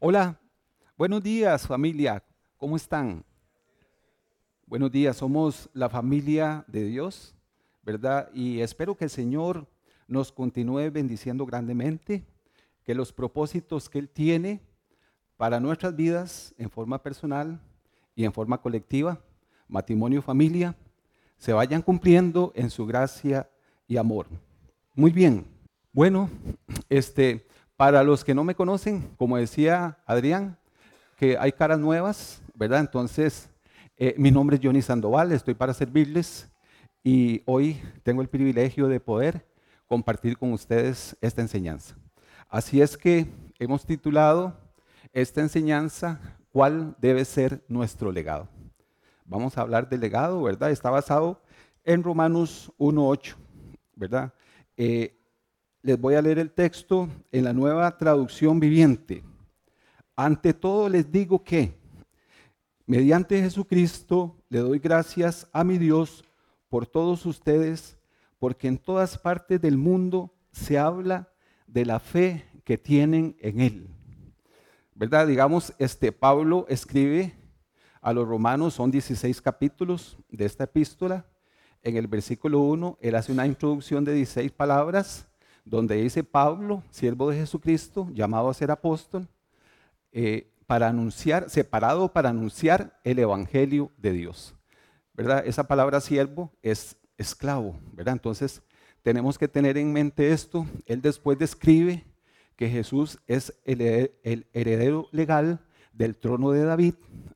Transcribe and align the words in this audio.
Hola, 0.00 0.38
buenos 0.96 1.24
días 1.24 1.66
familia, 1.66 2.22
¿cómo 2.56 2.76
están? 2.76 3.24
Buenos 4.64 4.92
días, 4.92 5.16
somos 5.16 5.68
la 5.72 5.88
familia 5.88 6.64
de 6.68 6.84
Dios, 6.84 7.34
¿verdad? 7.82 8.30
Y 8.32 8.60
espero 8.60 8.96
que 8.96 9.06
el 9.06 9.10
Señor 9.10 9.66
nos 10.06 10.30
continúe 10.30 10.92
bendiciendo 10.92 11.44
grandemente, 11.44 12.24
que 12.84 12.94
los 12.94 13.12
propósitos 13.12 13.88
que 13.88 13.98
Él 13.98 14.08
tiene 14.08 14.60
para 15.36 15.58
nuestras 15.58 15.96
vidas 15.96 16.54
en 16.58 16.70
forma 16.70 17.02
personal 17.02 17.60
y 18.14 18.24
en 18.24 18.32
forma 18.32 18.62
colectiva, 18.62 19.20
matrimonio, 19.66 20.22
familia, 20.22 20.76
se 21.38 21.52
vayan 21.52 21.82
cumpliendo 21.82 22.52
en 22.54 22.70
su 22.70 22.86
gracia 22.86 23.50
y 23.88 23.96
amor. 23.96 24.28
Muy 24.94 25.10
bien. 25.10 25.44
Bueno, 25.92 26.30
este, 26.88 27.48
para 27.78 28.02
los 28.02 28.24
que 28.24 28.34
no 28.34 28.42
me 28.42 28.56
conocen, 28.56 29.08
como 29.16 29.36
decía 29.36 29.98
Adrián, 30.04 30.58
que 31.16 31.38
hay 31.38 31.52
caras 31.52 31.78
nuevas, 31.78 32.42
¿verdad? 32.54 32.80
Entonces, 32.80 33.48
eh, 33.96 34.16
mi 34.18 34.32
nombre 34.32 34.56
es 34.56 34.62
Johnny 34.64 34.82
Sandoval, 34.82 35.30
estoy 35.30 35.54
para 35.54 35.72
servirles 35.72 36.50
y 37.04 37.40
hoy 37.46 37.80
tengo 38.02 38.20
el 38.20 38.28
privilegio 38.28 38.88
de 38.88 38.98
poder 38.98 39.46
compartir 39.86 40.36
con 40.36 40.52
ustedes 40.52 41.16
esta 41.20 41.40
enseñanza. 41.40 41.94
Así 42.48 42.82
es 42.82 42.96
que 42.96 43.28
hemos 43.60 43.86
titulado 43.86 44.56
esta 45.12 45.40
enseñanza, 45.40 46.20
¿cuál 46.50 46.96
debe 47.00 47.24
ser 47.24 47.62
nuestro 47.68 48.10
legado? 48.10 48.48
Vamos 49.24 49.56
a 49.56 49.60
hablar 49.60 49.88
del 49.88 50.00
legado, 50.00 50.42
¿verdad? 50.42 50.72
Está 50.72 50.90
basado 50.90 51.40
en 51.84 52.02
Romanos 52.02 52.72
1.8, 52.76 53.36
¿verdad? 53.94 54.34
Eh, 54.76 55.17
les 55.88 55.98
voy 55.98 56.16
a 56.16 56.20
leer 56.20 56.38
el 56.38 56.50
texto 56.50 57.08
en 57.32 57.44
la 57.44 57.54
nueva 57.54 57.96
traducción 57.96 58.60
viviente. 58.60 59.24
Ante 60.14 60.52
todo 60.52 60.86
les 60.86 61.10
digo 61.10 61.42
que, 61.42 61.78
mediante 62.84 63.40
Jesucristo, 63.40 64.36
le 64.50 64.58
doy 64.58 64.80
gracias 64.80 65.48
a 65.50 65.64
mi 65.64 65.78
Dios 65.78 66.26
por 66.68 66.86
todos 66.86 67.24
ustedes, 67.24 67.96
porque 68.38 68.68
en 68.68 68.76
todas 68.76 69.16
partes 69.16 69.62
del 69.62 69.78
mundo 69.78 70.34
se 70.52 70.76
habla 70.76 71.32
de 71.66 71.86
la 71.86 72.00
fe 72.00 72.44
que 72.64 72.76
tienen 72.76 73.34
en 73.40 73.58
Él. 73.62 73.88
¿Verdad? 74.94 75.26
Digamos, 75.26 75.72
este 75.78 76.12
Pablo 76.12 76.66
escribe 76.68 77.34
a 78.02 78.12
los 78.12 78.28
romanos, 78.28 78.74
son 78.74 78.90
16 78.90 79.40
capítulos 79.40 80.18
de 80.28 80.44
esta 80.44 80.64
epístola. 80.64 81.24
En 81.80 81.96
el 81.96 82.08
versículo 82.08 82.60
1, 82.60 82.98
él 83.00 83.14
hace 83.14 83.32
una 83.32 83.46
introducción 83.46 84.04
de 84.04 84.12
16 84.12 84.52
palabras 84.52 85.27
donde 85.68 85.96
dice 85.96 86.24
Pablo, 86.24 86.82
siervo 86.90 87.30
de 87.30 87.36
Jesucristo, 87.36 88.08
llamado 88.12 88.48
a 88.48 88.54
ser 88.54 88.70
apóstol, 88.70 89.28
eh, 90.12 90.50
para 90.66 90.88
anunciar, 90.88 91.48
separado 91.50 92.12
para 92.12 92.30
anunciar 92.30 92.98
el 93.04 93.18
evangelio 93.18 93.90
de 93.96 94.12
Dios. 94.12 94.54
¿Verdad? 95.14 95.44
Esa 95.46 95.64
palabra 95.64 96.00
siervo 96.00 96.52
es 96.62 96.96
esclavo, 97.16 97.78
¿verdad? 97.92 98.14
Entonces, 98.14 98.62
tenemos 99.02 99.38
que 99.38 99.48
tener 99.48 99.76
en 99.76 99.92
mente 99.92 100.32
esto. 100.32 100.66
Él 100.86 101.02
después 101.02 101.38
describe 101.38 102.04
que 102.56 102.68
Jesús 102.68 103.18
es 103.26 103.52
el, 103.64 103.80
heredero 104.52 105.08
legal 105.12 105.60
del 105.92 106.16
trono 106.16 106.50
de 106.50 106.64
David, 106.64 106.94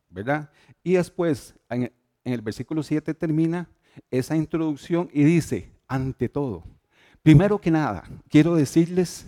¿verdad? 0.08 0.50
Y 0.83 0.94
después, 0.94 1.55
en 1.69 1.92
el 2.25 2.41
versículo 2.42 2.83
7 2.83 3.14
termina 3.14 3.69
esa 4.10 4.36
introducción 4.36 5.08
y 5.12 5.25
dice, 5.25 5.72
ante 5.88 6.28
todo, 6.28 6.64
Primero 7.23 7.61
que 7.61 7.70
nada, 7.70 8.03
quiero 8.28 8.56
decirles 8.56 9.27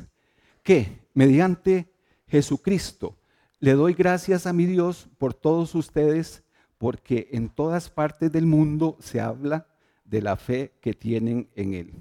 que 0.65 0.99
mediante 1.15 1.93
Jesucristo 2.27 3.17
le 3.61 3.75
doy 3.75 3.95
gracias 3.95 4.47
a 4.47 4.53
mi 4.53 4.67
Dios 4.67 5.09
por 5.17 5.33
todos 5.33 5.77
ustedes, 5.77 6.43
porque 6.77 7.29
en 7.31 7.49
todas 7.49 7.89
partes 7.89 8.33
del 8.33 8.47
mundo 8.47 8.97
se 8.99 9.21
habla 9.21 9.69
de 10.05 10.23
la 10.23 10.37
fe 10.37 10.73
que 10.81 10.93
tienen 10.93 11.49
en 11.55 11.75
Él. 11.75 11.93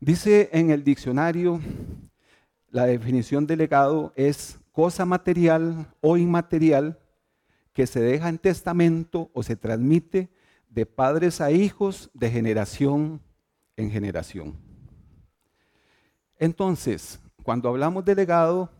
Dice 0.00 0.50
en 0.52 0.70
el 0.70 0.84
diccionario, 0.84 1.58
la 2.68 2.84
definición 2.84 3.46
de 3.46 3.56
legado 3.56 4.12
es 4.16 4.58
cosa 4.70 5.06
material 5.06 5.94
o 6.02 6.18
inmaterial 6.18 6.98
que 7.72 7.86
se 7.86 8.00
deja 8.00 8.28
en 8.28 8.36
testamento 8.36 9.30
o 9.32 9.42
se 9.42 9.56
transmite 9.56 10.28
de 10.68 10.84
padres 10.84 11.40
a 11.40 11.50
hijos 11.50 12.10
de 12.12 12.30
generación 12.30 13.22
en 13.76 13.90
generación. 13.90 14.56
Entonces, 16.38 17.20
cuando 17.42 17.68
hablamos 17.68 18.04
de 18.04 18.14
legado, 18.14 18.70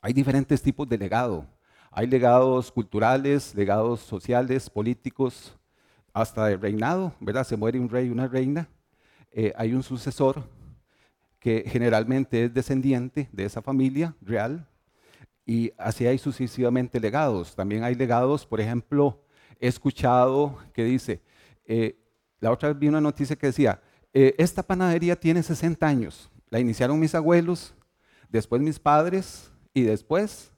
hay 0.00 0.12
diferentes 0.12 0.62
tipos 0.62 0.88
de 0.88 0.98
legado. 0.98 1.46
Hay 1.90 2.06
legados 2.06 2.70
culturales, 2.70 3.54
legados 3.54 4.00
sociales, 4.00 4.68
políticos, 4.68 5.56
hasta 6.12 6.46
de 6.46 6.56
reinado, 6.56 7.12
¿verdad? 7.20 7.44
Se 7.44 7.56
muere 7.56 7.78
un 7.80 7.88
rey 7.88 8.06
y 8.06 8.10
una 8.10 8.28
reina. 8.28 8.68
Eh, 9.30 9.52
hay 9.56 9.72
un 9.74 9.82
sucesor 9.82 10.48
que 11.38 11.64
generalmente 11.66 12.44
es 12.44 12.54
descendiente 12.54 13.28
de 13.32 13.44
esa 13.44 13.62
familia 13.62 14.14
real 14.20 14.66
y 15.46 15.72
así 15.78 16.06
hay 16.06 16.18
sucesivamente 16.18 17.00
legados. 17.00 17.54
También 17.54 17.84
hay 17.84 17.94
legados, 17.94 18.44
por 18.44 18.60
ejemplo, 18.60 19.22
he 19.60 19.68
escuchado 19.68 20.58
que 20.72 20.84
dice, 20.84 21.22
eh, 21.64 21.98
la 22.40 22.52
otra 22.52 22.68
vez 22.68 22.78
vi 22.78 22.88
una 22.88 23.00
noticia 23.00 23.36
que 23.36 23.48
decía, 23.48 23.80
eh, 24.12 24.34
esta 24.38 24.62
panadería 24.62 25.18
tiene 25.18 25.42
60 25.42 25.86
años, 25.86 26.30
la 26.50 26.60
iniciaron 26.60 26.98
mis 26.98 27.14
abuelos, 27.14 27.74
después 28.28 28.62
mis 28.62 28.78
padres 28.78 29.50
y 29.74 29.82
después 29.82 30.52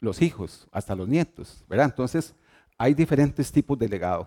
los 0.00 0.22
hijos, 0.22 0.68
hasta 0.72 0.94
los 0.94 1.08
nietos, 1.08 1.64
¿verdad? 1.68 1.86
Entonces, 1.86 2.34
hay 2.78 2.94
diferentes 2.94 3.50
tipos 3.50 3.78
de 3.78 3.88
legado. 3.88 4.26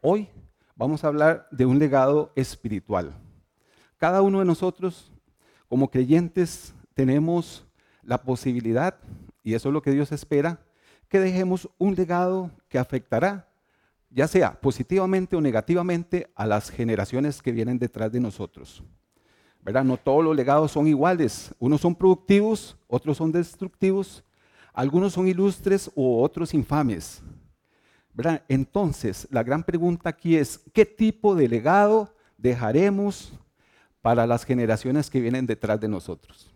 Hoy 0.00 0.28
vamos 0.76 1.04
a 1.04 1.08
hablar 1.08 1.48
de 1.50 1.66
un 1.66 1.78
legado 1.78 2.32
espiritual. 2.34 3.12
Cada 3.96 4.22
uno 4.22 4.38
de 4.38 4.44
nosotros, 4.44 5.12
como 5.68 5.90
creyentes, 5.90 6.74
tenemos 6.94 7.66
la 8.02 8.22
posibilidad, 8.22 8.96
y 9.42 9.54
eso 9.54 9.68
es 9.68 9.72
lo 9.72 9.82
que 9.82 9.90
Dios 9.90 10.12
espera, 10.12 10.60
que 11.08 11.20
dejemos 11.20 11.68
un 11.78 11.94
legado 11.94 12.50
que 12.68 12.78
afectará 12.78 13.47
ya 14.10 14.26
sea 14.26 14.58
positivamente 14.60 15.36
o 15.36 15.40
negativamente, 15.40 16.30
a 16.34 16.46
las 16.46 16.70
generaciones 16.70 17.42
que 17.42 17.52
vienen 17.52 17.78
detrás 17.78 18.10
de 18.10 18.20
nosotros. 18.20 18.82
¿Verdad? 19.62 19.84
No 19.84 19.96
todos 19.96 20.24
los 20.24 20.34
legados 20.34 20.72
son 20.72 20.86
iguales. 20.86 21.54
Unos 21.58 21.80
son 21.80 21.94
productivos, 21.94 22.76
otros 22.86 23.16
son 23.18 23.32
destructivos, 23.32 24.24
algunos 24.72 25.12
son 25.12 25.28
ilustres 25.28 25.90
u 25.94 26.20
otros 26.20 26.54
infames. 26.54 27.22
¿Verdad? 28.14 28.42
Entonces, 28.48 29.28
la 29.30 29.42
gran 29.42 29.62
pregunta 29.62 30.08
aquí 30.08 30.36
es, 30.36 30.60
¿qué 30.72 30.86
tipo 30.86 31.34
de 31.34 31.48
legado 31.48 32.14
dejaremos 32.36 33.32
para 34.00 34.26
las 34.26 34.44
generaciones 34.44 35.10
que 35.10 35.20
vienen 35.20 35.46
detrás 35.46 35.78
de 35.80 35.88
nosotros? 35.88 36.50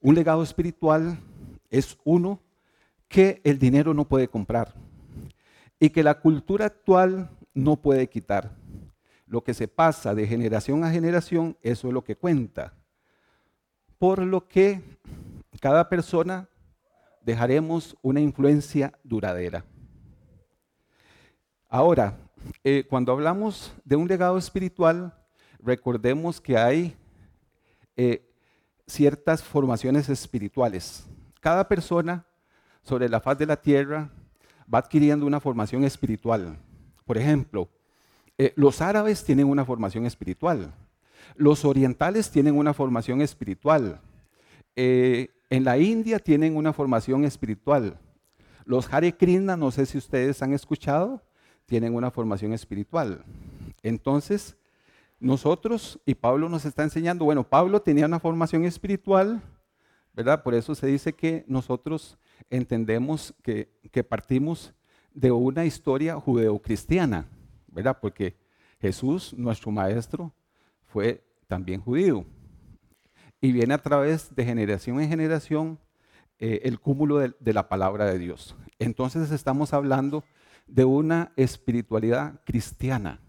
Un 0.00 0.14
legado 0.14 0.42
espiritual 0.42 1.18
es 1.70 1.96
uno 2.04 2.40
que 3.08 3.40
el 3.42 3.58
dinero 3.58 3.94
no 3.94 4.06
puede 4.06 4.28
comprar 4.28 4.74
y 5.80 5.90
que 5.90 6.02
la 6.02 6.20
cultura 6.20 6.66
actual 6.66 7.30
no 7.54 7.76
puede 7.76 8.08
quitar. 8.08 8.56
Lo 9.26 9.42
que 9.42 9.54
se 9.54 9.68
pasa 9.68 10.14
de 10.14 10.26
generación 10.26 10.84
a 10.84 10.90
generación, 10.90 11.56
eso 11.62 11.88
es 11.88 11.94
lo 11.94 12.02
que 12.02 12.16
cuenta. 12.16 12.74
Por 13.98 14.20
lo 14.22 14.48
que 14.48 14.82
cada 15.60 15.88
persona 15.88 16.48
dejaremos 17.22 17.96
una 18.00 18.20
influencia 18.20 18.92
duradera. 19.02 19.64
Ahora, 21.68 22.16
eh, 22.64 22.86
cuando 22.88 23.12
hablamos 23.12 23.72
de 23.84 23.96
un 23.96 24.08
legado 24.08 24.38
espiritual, 24.38 25.14
recordemos 25.58 26.40
que 26.40 26.56
hay 26.56 26.96
eh, 27.96 28.26
ciertas 28.86 29.42
formaciones 29.42 30.08
espirituales. 30.08 31.06
Cada 31.40 31.68
persona 31.68 32.24
sobre 32.82 33.08
la 33.08 33.20
faz 33.20 33.36
de 33.36 33.46
la 33.46 33.60
tierra 33.60 34.10
va 34.72 34.78
adquiriendo 34.78 35.26
una 35.26 35.40
formación 35.40 35.84
espiritual. 35.84 36.58
Por 37.04 37.18
ejemplo, 37.18 37.68
eh, 38.36 38.52
los 38.56 38.80
árabes 38.80 39.24
tienen 39.24 39.46
una 39.46 39.64
formación 39.64 40.06
espiritual, 40.06 40.72
los 41.36 41.64
orientales 41.64 42.30
tienen 42.30 42.56
una 42.56 42.74
formación 42.74 43.20
espiritual, 43.20 44.00
eh, 44.76 45.30
en 45.50 45.64
la 45.64 45.78
India 45.78 46.18
tienen 46.18 46.56
una 46.56 46.72
formación 46.72 47.24
espiritual, 47.24 47.98
los 48.64 48.92
Hare 48.92 49.16
Krishna, 49.16 49.56
no 49.56 49.70
sé 49.70 49.86
si 49.86 49.96
ustedes 49.96 50.42
han 50.42 50.52
escuchado, 50.52 51.22
tienen 51.64 51.94
una 51.94 52.10
formación 52.10 52.52
espiritual. 52.52 53.24
Entonces, 53.82 54.56
nosotros, 55.20 55.98
y 56.04 56.14
Pablo 56.14 56.48
nos 56.48 56.64
está 56.64 56.82
enseñando, 56.82 57.24
bueno, 57.24 57.44
Pablo 57.44 57.80
tenía 57.80 58.06
una 58.06 58.20
formación 58.20 58.64
espiritual, 58.64 59.42
¿verdad? 60.12 60.42
Por 60.42 60.54
eso 60.54 60.74
se 60.74 60.86
dice 60.86 61.12
que 61.12 61.44
nosotros 61.48 62.18
entendemos 62.50 63.34
que, 63.42 63.68
partimos 64.08 64.72
de 65.12 65.30
una 65.30 65.64
historia 65.64 66.18
judeocristiana, 66.20 67.26
¿verdad? 67.66 67.98
Porque 68.00 68.36
Jesús, 68.80 69.34
nuestro 69.36 69.70
maestro, 69.70 70.32
fue 70.86 71.24
también 71.46 71.80
judío. 71.80 72.24
y 73.40 73.52
viene 73.52 73.74
a 73.74 73.82
través 73.82 74.34
de 74.34 74.44
generación 74.44 75.00
en 75.00 75.08
generación 75.08 75.78
eh, 76.40 76.60
el 76.64 76.78
cúmulo 76.78 77.18
de, 77.18 77.52
la 77.52 77.68
palabra 77.68 78.04
de 78.06 78.18
Dios. 78.18 78.56
Entonces 78.78 79.30
estamos 79.32 79.72
hablando 79.72 80.24
de 80.68 80.84
una 80.84 81.32
espiritualidad 81.36 82.40
cristiana 82.44 83.20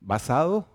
basado 0.00 0.66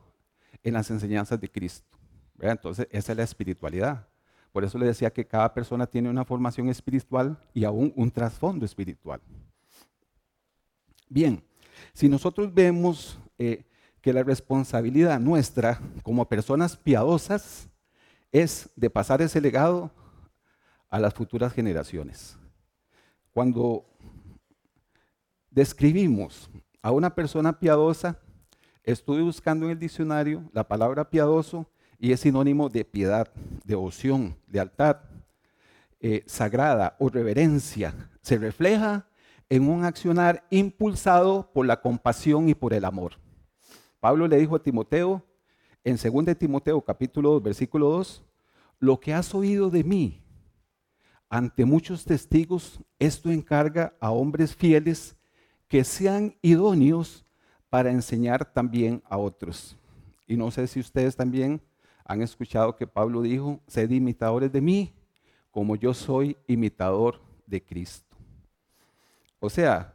en 0.64 0.74
las 0.74 0.90
enseñanzas 0.90 1.40
de 1.40 1.50
Cristo. 1.50 1.98
Entonces, 2.40 2.88
esa 2.92 3.12
es 3.12 3.18
la 3.18 3.24
espiritualidad. 3.24 4.08
Por 4.52 4.64
eso 4.64 4.78
le 4.78 4.88
decía 4.88 5.12
que 5.12 5.26
cada 5.26 5.54
persona 5.54 5.86
tiene 5.86 6.10
una 6.10 6.26
formación 6.26 6.70
espiritual 6.70 7.38
y 7.54 7.64
aún 7.64 7.94
un 7.96 8.10
trasfondo 8.10 8.66
espiritual. 8.66 9.22
Bien, 11.08 11.44
si 11.94 12.10
nosotros 12.10 12.54
vemos 12.54 13.20
eh, 13.38 13.66
que 14.02 14.14
la 14.14 14.24
responsabilidad 14.24 15.20
nuestra 15.20 15.80
como 16.04 16.28
personas 16.28 16.78
piadosas 16.78 17.70
es 18.32 18.70
de 18.76 18.90
pasar 18.90 19.22
ese 19.22 19.42
legado 19.42 19.92
a 20.90 21.00
las 21.00 21.14
futuras 21.14 21.54
generaciones. 21.54 22.38
Cuando 23.34 23.86
describimos 25.50 26.50
a 26.82 26.92
una 26.92 27.14
persona 27.14 27.60
piadosa, 27.60 28.20
estuve 28.84 29.22
buscando 29.22 29.66
en 29.66 29.72
el 29.72 29.80
diccionario 29.80 30.50
la 30.54 30.68
palabra 30.68 31.10
piadoso 31.10 31.70
y 32.00 32.14
es 32.14 32.22
sinónimo 32.22 32.70
de 32.70 32.86
piedad, 32.86 33.32
devoción, 33.66 34.38
lealtad, 34.48 35.02
eh, 36.00 36.24
sagrada 36.26 36.96
o 36.98 37.10
reverencia. 37.10 37.94
Se 38.22 38.38
refleja 38.38 39.08
en 39.50 39.68
un 39.70 39.84
accionar 39.84 40.46
impulsado 40.50 41.52
por 41.54 41.66
la 41.66 41.82
compasión 41.82 42.48
y 42.48 42.56
por 42.56 42.74
el 42.74 42.86
amor. 42.86 43.14
Pablo 44.00 44.28
le 44.28 44.38
dijo 44.38 44.56
a 44.56 44.64
Timoteo, 44.64 45.26
en 45.84 45.98
2 45.98 46.38
Timoteo 46.38 46.82
capítulo 46.82 47.32
2, 47.34 47.44
versículo 47.44 47.90
2, 47.90 48.24
lo 48.80 49.00
que 49.00 49.14
has 49.14 49.36
oído 49.36 49.70
de 49.70 49.84
mí 49.84 50.24
ante 51.30 51.64
muchos 51.64 52.06
testigos, 52.06 52.80
esto 52.98 53.30
encarga 53.30 53.94
a 54.00 54.10
hombres 54.10 54.56
fieles 54.56 55.16
que 55.68 55.84
sean 55.84 56.36
idóneos 56.42 57.24
para 57.70 57.92
enseñar 57.92 58.52
también 58.52 59.04
a 59.08 59.18
otros. 59.18 59.78
Y 60.26 60.38
no 60.38 60.50
sé 60.50 60.66
si 60.66 60.80
ustedes 60.80 61.16
también 61.16 61.62
han 62.10 62.24
escuchado 62.24 62.76
que 62.76 62.88
Pablo 62.88 63.22
dijo, 63.22 63.62
sed 63.68 63.92
imitadores 63.92 64.52
de 64.52 64.62
mí, 64.62 64.96
como 65.52 65.76
yo 65.76 65.94
soy 65.94 66.36
imitador 66.48 67.22
de 67.46 67.64
Cristo. 67.64 68.18
O 69.40 69.48
sea, 69.48 69.94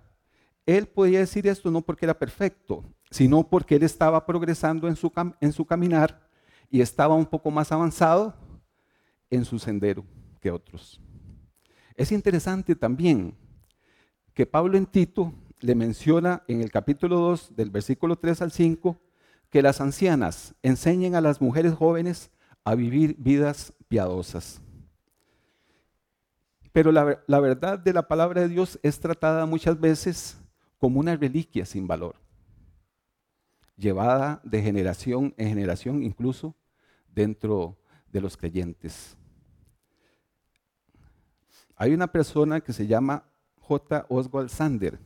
él 0.64 0.86
podía 0.86 1.18
decir 1.18 1.48
esto 1.48 1.72
no 1.72 1.82
porque 1.82 2.06
era 2.06 2.16
perfecto, 2.16 2.84
sino 3.10 3.42
porque 3.42 3.74
él 3.74 3.82
estaba 3.82 4.24
progresando 4.24 4.86
en 4.86 4.94
su, 4.94 5.66
caminar 5.66 6.28
y 6.70 6.82
estaba 6.82 7.16
un 7.16 7.26
poco 7.26 7.50
más 7.50 7.72
avanzado 7.72 8.32
en 9.28 9.44
su 9.44 9.58
sendero 9.58 10.04
que 10.40 10.52
otros. 10.52 11.00
Es 11.96 12.12
interesante 12.12 12.76
también 12.76 13.34
que 14.34 14.46
Pablo 14.46 14.78
en 14.78 14.86
Tito 14.86 15.34
le 15.58 15.74
menciona 15.74 16.44
en 16.46 16.60
el 16.60 16.70
capítulo 16.70 17.18
2 17.18 17.56
del 17.56 17.70
versículo 17.70 18.14
3 18.14 18.40
al 18.40 18.52
5 18.52 19.00
que 19.54 19.62
las 19.62 19.80
ancianas 19.80 20.52
enseñen 20.64 21.14
a 21.14 21.20
las 21.20 21.40
mujeres 21.40 21.74
jóvenes 21.74 22.32
a 22.64 22.74
vivir 22.74 23.14
vidas 23.20 23.72
piadosas. 23.86 24.60
Pero 26.72 26.90
la, 26.90 27.22
la, 27.28 27.38
verdad 27.38 27.78
de 27.78 27.92
la 27.92 28.08
palabra 28.08 28.40
de 28.40 28.48
Dios 28.48 28.80
es 28.82 28.98
tratada 28.98 29.46
muchas 29.46 29.78
veces 29.78 30.36
como 30.76 30.98
una 30.98 31.14
reliquia 31.14 31.64
sin 31.64 31.86
valor, 31.86 32.16
llevada 33.76 34.40
de 34.42 34.60
generación 34.60 35.32
en 35.36 35.50
generación, 35.50 36.02
incluso 36.02 36.56
dentro 37.14 37.78
de 38.10 38.22
los 38.22 38.36
creyentes. 38.36 39.16
Hay 41.76 41.94
una 41.94 42.08
persona 42.08 42.60
que 42.60 42.72
se 42.72 42.88
llama 42.88 43.22
J. 43.60 44.04
Oswald 44.08 44.48
Sander, 44.48 44.98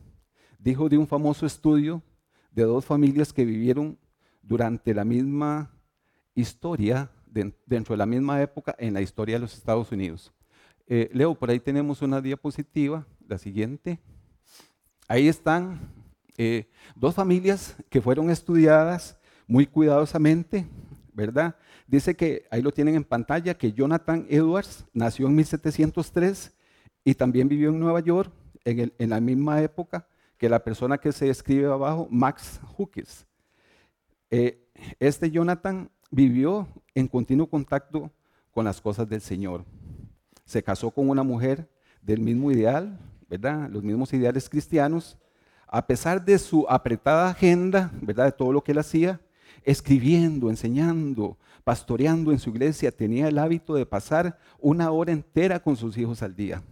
dijo 0.57 0.89
de 0.89 0.97
un 0.97 1.05
famoso 1.05 1.45
estudio 1.45 2.01
de 2.51 2.63
dos 2.63 2.83
familias 2.83 3.31
que 3.31 3.45
vivieron 3.45 3.95
durante 4.49 4.95
la 4.95 5.05
misma 5.05 5.71
historia, 6.33 7.11
dentro 7.27 7.93
de 7.93 7.97
la 7.97 8.07
misma 8.07 8.41
época 8.41 8.75
en 8.79 8.95
la 8.95 9.01
historia 9.01 9.35
de 9.35 9.41
los 9.41 9.53
Estados 9.53 9.91
Unidos. 9.91 10.33
Eh, 10.87 11.07
Leo, 11.13 11.35
por 11.35 11.51
ahí 11.51 11.59
tenemos 11.59 12.01
una 12.01 12.19
diapositiva, 12.19 13.05
la 13.27 13.37
siguiente. 13.37 13.99
Ahí 15.07 15.27
están 15.27 15.79
eh, 16.35 16.67
dos 16.95 17.13
familias 17.13 17.75
que 17.91 18.01
fueron 18.01 18.31
estudiadas 18.31 19.19
muy 19.45 19.67
cuidadosamente, 19.67 20.65
¿verdad? 21.13 21.55
Dice 21.85 22.15
que, 22.15 22.47
ahí 22.49 22.63
lo 22.63 22.71
tienen 22.71 22.95
en 22.95 23.03
pantalla, 23.03 23.53
que 23.53 23.71
Jonathan 23.71 24.25
Edwards 24.29 24.83
nació 24.93 25.27
en 25.27 25.35
1703 25.35 26.57
y 27.03 27.13
también 27.13 27.47
vivió 27.47 27.69
en 27.69 27.79
Nueva 27.79 27.99
York 27.99 28.33
en, 28.65 29.09
la 29.09 29.21
misma 29.21 29.61
época 29.61 30.07
que 30.39 30.49
la 30.49 30.63
persona 30.63 30.97
que 30.97 31.11
se 31.11 31.29
escribe 31.29 31.67
abajo, 31.67 32.07
Max 32.09 32.59
Hughes. 32.75 33.28
Eh, 34.31 34.67
este 34.99 35.31
Jonathan 35.31 35.89
vivió 36.11 36.67
en 36.93 37.07
continuo 37.07 37.47
contacto 37.47 38.11
con 38.51 38.65
las 38.65 38.81
cosas 38.81 39.07
del 39.09 39.21
Señor. 39.21 39.65
Se 40.45 40.63
casó 40.63 40.91
con 40.91 41.09
una 41.09 41.23
mujer 41.23 41.69
del 42.01 42.19
mismo 42.19 42.51
ideal, 42.51 42.99
¿verdad? 43.29 43.69
Los 43.69 43.83
mismos 43.83 44.13
ideales 44.13 44.49
cristianos. 44.49 45.17
A 45.67 45.85
pesar 45.85 46.23
de 46.23 46.37
su 46.39 46.65
apretada 46.67 47.29
agenda, 47.29 47.91
¿verdad? 48.01 48.25
De 48.25 48.31
todo 48.31 48.51
lo 48.51 48.63
que 48.63 48.71
él 48.71 48.79
hacía, 48.79 49.21
escribiendo, 49.63 50.49
enseñando, 50.49 51.37
pastoreando 51.63 52.31
en 52.31 52.39
su 52.39 52.49
iglesia, 52.49 52.91
tenía 52.91 53.27
el 53.27 53.37
hábito 53.37 53.75
de 53.75 53.85
pasar 53.85 54.39
una 54.59 54.89
hora 54.91 55.11
entera 55.11 55.59
con 55.59 55.75
sus 55.75 55.97
hijos 55.97 56.23
al 56.23 56.35
día. 56.35 56.63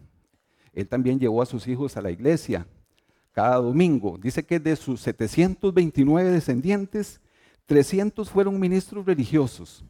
Él 0.74 0.88
también 0.88 1.20
llevó 1.20 1.42
a 1.42 1.46
sus 1.46 1.68
hijos 1.68 1.98
a 1.98 2.02
la 2.02 2.12
iglesia 2.12 2.68
cada 3.32 3.58
domingo. 3.58 4.18
Dice 4.18 4.44
que 4.44 4.60
de 4.60 4.76
sus 4.76 5.02
729 5.02 6.32
descendientes, 6.32 7.22
300 7.68 8.30
fueron 8.30 8.60
ministros 8.60 9.06
religiosos, 9.06 9.86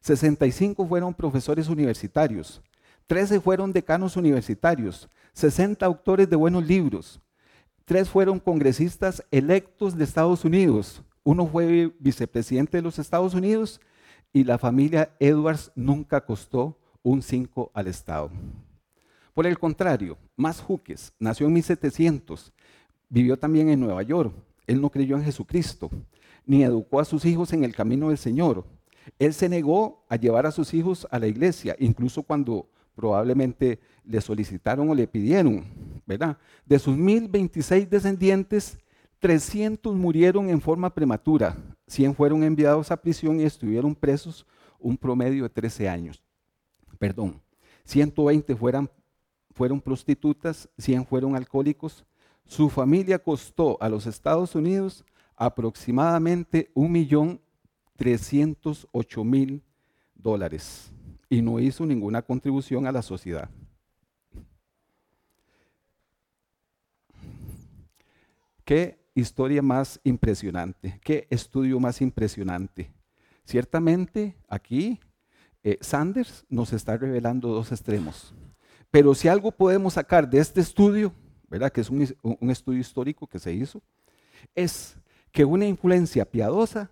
65 0.00 0.86
fueron 0.86 1.12
profesores 1.12 1.68
universitarios, 1.68 2.62
13 3.08 3.40
fueron 3.40 3.72
decanos 3.72 4.16
universitarios, 4.16 5.08
60 5.32 5.84
autores 5.84 6.30
de 6.30 6.36
buenos 6.36 6.64
libros, 6.64 7.20
3 7.84 8.08
fueron 8.08 8.38
congresistas 8.38 9.24
electos 9.30 9.96
de 9.96 10.04
Estados 10.04 10.44
Unidos, 10.44 11.02
uno 11.24 11.46
fue 11.46 11.92
vicepresidente 11.98 12.78
de 12.78 12.82
los 12.82 12.98
Estados 12.98 13.34
Unidos 13.34 13.80
y 14.32 14.44
la 14.44 14.58
familia 14.58 15.10
Edwards 15.18 15.72
nunca 15.74 16.20
costó 16.24 16.78
un 17.02 17.20
5 17.20 17.72
al 17.74 17.88
Estado. 17.88 18.30
Por 19.34 19.46
el 19.46 19.58
contrario, 19.58 20.16
Mas 20.36 20.60
Juques 20.60 21.12
nació 21.18 21.48
en 21.48 21.54
1700 21.54 22.52
Vivió 23.08 23.38
también 23.38 23.68
en 23.68 23.80
Nueva 23.80 24.02
York. 24.02 24.34
Él 24.66 24.80
no 24.80 24.90
creyó 24.90 25.16
en 25.16 25.24
Jesucristo, 25.24 25.90
ni 26.46 26.62
educó 26.62 27.00
a 27.00 27.04
sus 27.04 27.24
hijos 27.24 27.52
en 27.52 27.64
el 27.64 27.74
camino 27.74 28.08
del 28.08 28.18
Señor. 28.18 28.64
Él 29.18 29.34
se 29.34 29.48
negó 29.48 30.04
a 30.08 30.16
llevar 30.16 30.46
a 30.46 30.52
sus 30.52 30.72
hijos 30.72 31.06
a 31.10 31.18
la 31.18 31.26
iglesia, 31.26 31.76
incluso 31.78 32.22
cuando 32.22 32.68
probablemente 32.94 33.78
le 34.04 34.20
solicitaron 34.20 34.88
o 34.88 34.94
le 34.94 35.06
pidieron, 35.06 35.64
¿verdad? 36.06 36.38
De 36.64 36.78
sus 36.78 36.96
1026 36.96 37.90
descendientes, 37.90 38.78
300 39.18 39.94
murieron 39.94 40.48
en 40.48 40.60
forma 40.60 40.92
prematura, 40.92 41.56
100 41.86 42.14
fueron 42.14 42.42
enviados 42.42 42.90
a 42.90 42.96
prisión 42.96 43.40
y 43.40 43.44
estuvieron 43.44 43.94
presos 43.94 44.46
un 44.78 44.96
promedio 44.96 45.42
de 45.44 45.50
13 45.50 45.88
años. 45.88 46.22
Perdón, 46.98 47.40
120 47.84 48.54
fueron, 48.56 48.90
fueron 49.52 49.80
prostitutas, 49.80 50.68
100 50.78 51.06
fueron 51.06 51.36
alcohólicos, 51.36 52.04
su 52.44 52.70
familia 52.70 53.18
costó 53.18 53.76
a 53.80 53.88
los 53.88 54.06
Estados 54.06 54.54
Unidos 54.54 55.04
aproximadamente 55.36 56.70
un 56.74 56.90
millón 56.92 57.40
mil 59.24 59.62
dólares 60.14 60.92
y 61.28 61.42
no 61.42 61.58
hizo 61.60 61.86
ninguna 61.86 62.22
contribución 62.22 62.86
a 62.86 62.92
la 62.92 63.02
sociedad. 63.02 63.48
Qué 68.64 68.98
historia 69.14 69.62
más 69.62 70.00
impresionante, 70.04 70.98
qué 71.04 71.26
estudio 71.30 71.78
más 71.78 72.00
impresionante. 72.00 72.90
Ciertamente 73.44 74.36
aquí 74.48 74.98
eh, 75.62 75.78
Sanders 75.80 76.44
nos 76.48 76.72
está 76.72 76.96
revelando 76.96 77.48
dos 77.48 77.70
extremos. 77.70 78.34
Pero 78.90 79.14
si 79.14 79.28
algo 79.28 79.52
podemos 79.52 79.94
sacar 79.94 80.28
de 80.28 80.38
este 80.38 80.60
estudio 80.60 81.12
¿verdad? 81.48 81.70
que 81.70 81.80
es 81.80 81.90
un, 81.90 82.06
un 82.22 82.50
estudio 82.50 82.80
histórico 82.80 83.26
que 83.26 83.38
se 83.38 83.52
hizo, 83.52 83.80
es 84.54 84.96
que 85.32 85.44
una 85.44 85.66
influencia 85.66 86.24
piadosa 86.24 86.90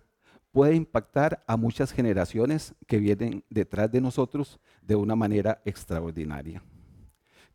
puede 0.51 0.75
impactar 0.75 1.43
a 1.47 1.57
muchas 1.57 1.91
generaciones 1.91 2.73
que 2.87 2.97
vienen 2.97 3.43
detrás 3.49 3.91
de 3.91 4.01
nosotros 4.01 4.59
de 4.81 4.95
una 4.95 5.15
manera 5.15 5.61
extraordinaria. 5.65 6.63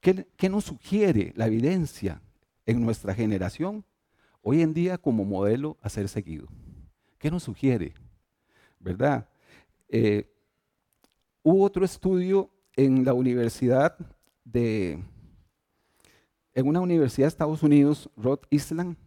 ¿Qué, 0.01 0.27
¿Qué, 0.37 0.49
nos 0.49 0.65
sugiere 0.65 1.33
la 1.37 1.47
evidencia 1.47 2.21
en 2.67 2.83
nuestra 2.85 3.15
generación 3.15 3.85
hoy 4.43 4.63
en 4.63 4.75
día 4.75 4.99
como 4.99 5.25
modelo 5.25 5.77
a 5.83 5.89
ser 5.89 6.09
seguido? 6.09 6.49
¿Qué 7.19 7.31
nos 7.31 7.43
sugiere? 7.43 7.95
¿Verdad? 8.79 9.29
Eh, 9.89 10.31
Hubo 11.43 11.65
otro 11.65 11.87
estudio 11.87 12.51
en 12.77 13.03
la 13.03 13.15
universidad 13.15 13.97
de, 14.45 15.03
en 16.53 16.67
una 16.67 16.83
universidad 16.83 17.25
de 17.25 17.29
Estados 17.29 17.63
Unidos, 17.63 18.11
Rhode 18.15 18.47
Island, 18.51 18.99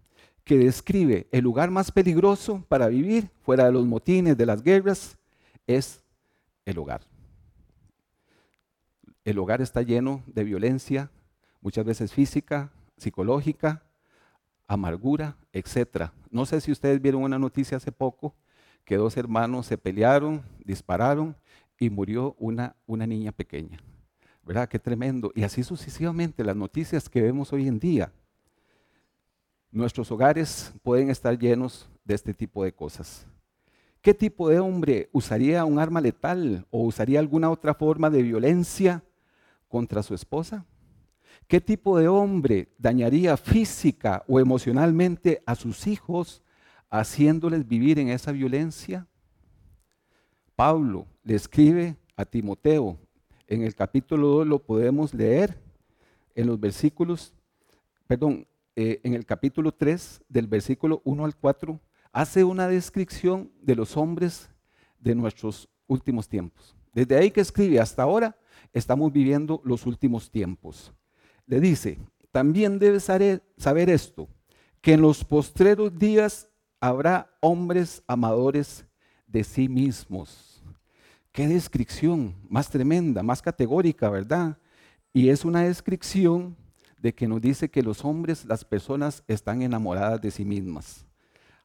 que 0.44 0.58
describe 0.58 1.28
el 1.32 1.44
lugar 1.44 1.72
más 1.72 1.92
peligroso 1.92 2.66
para 2.68 2.88
vivir 2.88 3.30
fuera 3.42 3.66
de 3.66 3.72
los 3.72 3.86
motines, 3.86 4.38
de 4.38 4.46
las 4.46 4.62
guerras, 4.62 5.18
es 5.68 6.04
el 6.66 6.78
hogar. 6.78 7.02
El 9.24 9.40
hogar 9.40 9.62
está 9.62 9.82
lleno 9.82 10.22
de 10.28 10.44
violencia, 10.44 11.10
muchas 11.62 11.86
veces 11.86 12.12
física, 12.12 12.72
psicológica, 12.98 13.84
amargura, 14.68 15.38
etc. 15.54 16.10
No 16.30 16.46
sé 16.46 16.60
si 16.60 16.72
ustedes 16.72 17.02
vieron 17.02 17.24
una 17.24 17.40
noticia 17.40 17.78
hace 17.78 17.92
poco 17.92 18.36
que 18.84 18.98
dos 18.98 19.16
hermanos 19.16 19.66
se 19.66 19.78
pelearon, 19.78 20.44
dispararon 20.66 21.38
y 21.80 21.90
murió 21.90 22.36
una, 22.38 22.76
una 22.86 23.08
niña 23.08 23.32
pequeña. 23.32 23.80
¿Verdad? 24.44 24.68
Qué 24.68 24.78
tremendo. 24.78 25.32
Y 25.36 25.44
así 25.44 25.64
sucesivamente 25.64 26.44
las 26.44 26.56
noticias 26.56 27.08
que 27.08 27.22
vemos 27.22 27.54
hoy 27.54 27.68
en 27.68 27.80
día. 27.80 28.12
Nuestros 29.74 30.12
hogares 30.12 30.72
pueden 30.84 31.10
estar 31.10 31.36
llenos 31.36 31.90
de 32.06 32.14
este 32.14 32.32
tipo 32.32 32.64
de 32.64 32.72
cosas. 32.72 33.26
¿Qué 34.04 34.14
tipo 34.14 34.48
de 34.48 34.60
hombre 34.60 35.10
usaría 35.12 35.66
un 35.66 35.80
arma 35.80 36.00
letal 36.00 36.64
o 36.70 36.84
usaría 36.84 37.18
alguna 37.18 37.50
otra 37.50 37.74
forma 37.74 38.12
de 38.12 38.22
violencia 38.22 39.04
contra 39.68 40.04
su 40.04 40.14
esposa? 40.14 40.64
¿Qué 41.48 41.60
tipo 41.60 41.98
de 41.98 42.08
hombre 42.08 42.70
dañaría 42.78 43.36
física 43.36 44.24
o 44.28 44.40
emocionalmente 44.40 45.42
a 45.44 45.56
sus 45.56 45.88
hijos 45.88 46.44
haciéndoles 46.92 47.68
vivir 47.68 47.98
en 47.98 48.10
esa 48.10 48.32
violencia? 48.32 49.08
Pablo 50.56 51.08
le 51.24 51.34
escribe 51.34 51.98
a 52.16 52.26
Timoteo, 52.26 53.00
en 53.48 53.64
el 53.64 53.74
capítulo 53.74 54.28
2 54.28 54.48
lo 54.48 54.60
podemos 54.60 55.16
leer 55.16 55.58
en 56.36 56.46
los 56.46 56.60
versículos, 56.60 57.34
perdón, 58.06 58.46
eh, 58.76 59.00
en 59.04 59.14
el 59.14 59.26
capítulo 59.26 59.72
3 59.72 60.24
del 60.30 60.48
versículo 60.48 61.02
1 61.06 61.26
al 61.26 61.36
4, 61.36 61.80
hace 62.12 62.44
una 62.44 62.68
descripción 62.68 63.52
de 63.62 63.76
los 63.76 63.98
hombres 63.98 64.50
de 65.00 65.16
nuestros 65.16 65.70
últimos 65.88 66.28
tiempos. 66.28 66.76
Desde 66.94 67.16
ahí 67.16 67.32
que 67.32 67.42
escribe 67.42 67.80
hasta 67.80 68.04
ahora, 68.04 68.36
estamos 68.72 69.12
viviendo 69.12 69.62
los 69.64 69.86
últimos 69.86 70.32
tiempos. 70.32 70.94
Le 71.46 71.60
dice, 71.60 72.00
también 72.32 72.80
debes 72.80 73.04
saber 73.04 73.90
esto, 73.90 74.28
que 74.82 74.94
en 74.94 75.02
los 75.02 75.24
postreros 75.24 75.98
días 75.98 76.50
habrá 76.80 77.32
hombres 77.42 78.04
amadores 78.08 78.86
de 79.28 79.44
sí 79.44 79.70
mismos. 79.70 80.64
Qué 81.32 81.48
descripción 81.48 82.36
más 82.50 82.70
tremenda, 82.70 83.24
más 83.24 83.42
categórica, 83.42 84.10
¿verdad? 84.10 84.58
Y 85.14 85.30
es 85.30 85.46
una 85.46 85.62
descripción 85.62 86.56
de 87.04 87.14
que 87.14 87.28
nos 87.28 87.42
dice 87.42 87.70
que 87.70 87.84
los 87.84 88.06
hombres, 88.06 88.46
las 88.46 88.64
personas 88.64 89.26
están 89.28 89.62
enamoradas 89.62 90.22
de 90.22 90.32
sí 90.32 90.46
mismas. 90.46 91.06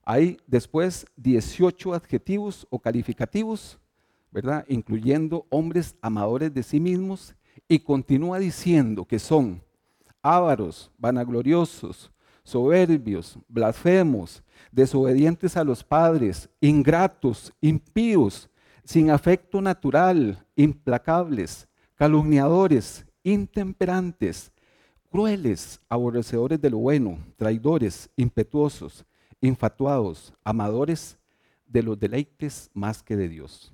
Hay 0.02 0.36
después 0.48 1.06
18 1.16 1.94
adjetivos 1.94 2.66
o 2.70 2.80
calificativos, 2.80 3.78
¿verdad? 4.32 4.64
Incluyendo 4.68 5.46
hombres 5.48 5.94
amadores 6.02 6.52
de 6.52 6.64
sí 6.64 6.80
mismos 6.80 7.36
y 7.68 7.78
continúa 7.78 8.40
diciendo 8.40 9.04
que 9.04 9.20
son 9.20 9.62
ávaros, 10.22 10.90
vanagloriosos, 10.98 12.10
soberbios, 12.42 13.38
blasfemos, 13.46 14.42
desobedientes 14.72 15.56
a 15.56 15.62
los 15.62 15.84
padres, 15.84 16.50
ingratos, 16.60 17.52
impíos, 17.60 18.50
sin 18.82 19.12
afecto 19.12 19.60
natural, 19.60 20.44
implacables, 20.56 21.68
calumniadores, 21.94 23.06
intemperantes, 23.22 24.50
crueles, 25.10 25.80
aborrecedores 25.88 26.60
de 26.60 26.70
lo 26.70 26.78
bueno, 26.78 27.18
traidores, 27.36 28.10
impetuosos, 28.16 29.04
infatuados, 29.40 30.34
amadores 30.44 31.18
de 31.66 31.82
los 31.82 31.98
deleites 31.98 32.70
más 32.74 33.02
que 33.02 33.16
de 33.16 33.28
Dios. 33.28 33.72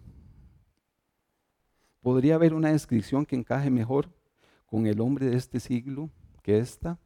¿Podría 2.01 2.35
haber 2.35 2.55
una 2.55 2.73
descripción 2.73 3.25
que 3.25 3.37
encaje 3.37 3.71
mejor 3.71 4.11
con 4.67 4.87
el 4.87 5.01
hombre 5.01 5.27
de 5.27 5.37
este 5.37 5.59
siglo 5.61 6.11
que 6.43 6.59
esta? 6.59 6.99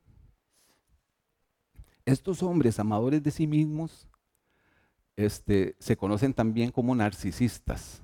Estos 2.05 2.43
hombres 2.43 2.81
amadores 2.81 3.23
de 3.23 3.31
sí 3.31 3.47
mismos 3.47 4.09
este, 5.15 5.77
se 5.79 5.97
conocen 5.97 6.33
también 6.33 6.71
como 6.71 6.95
narcisistas. 6.95 8.03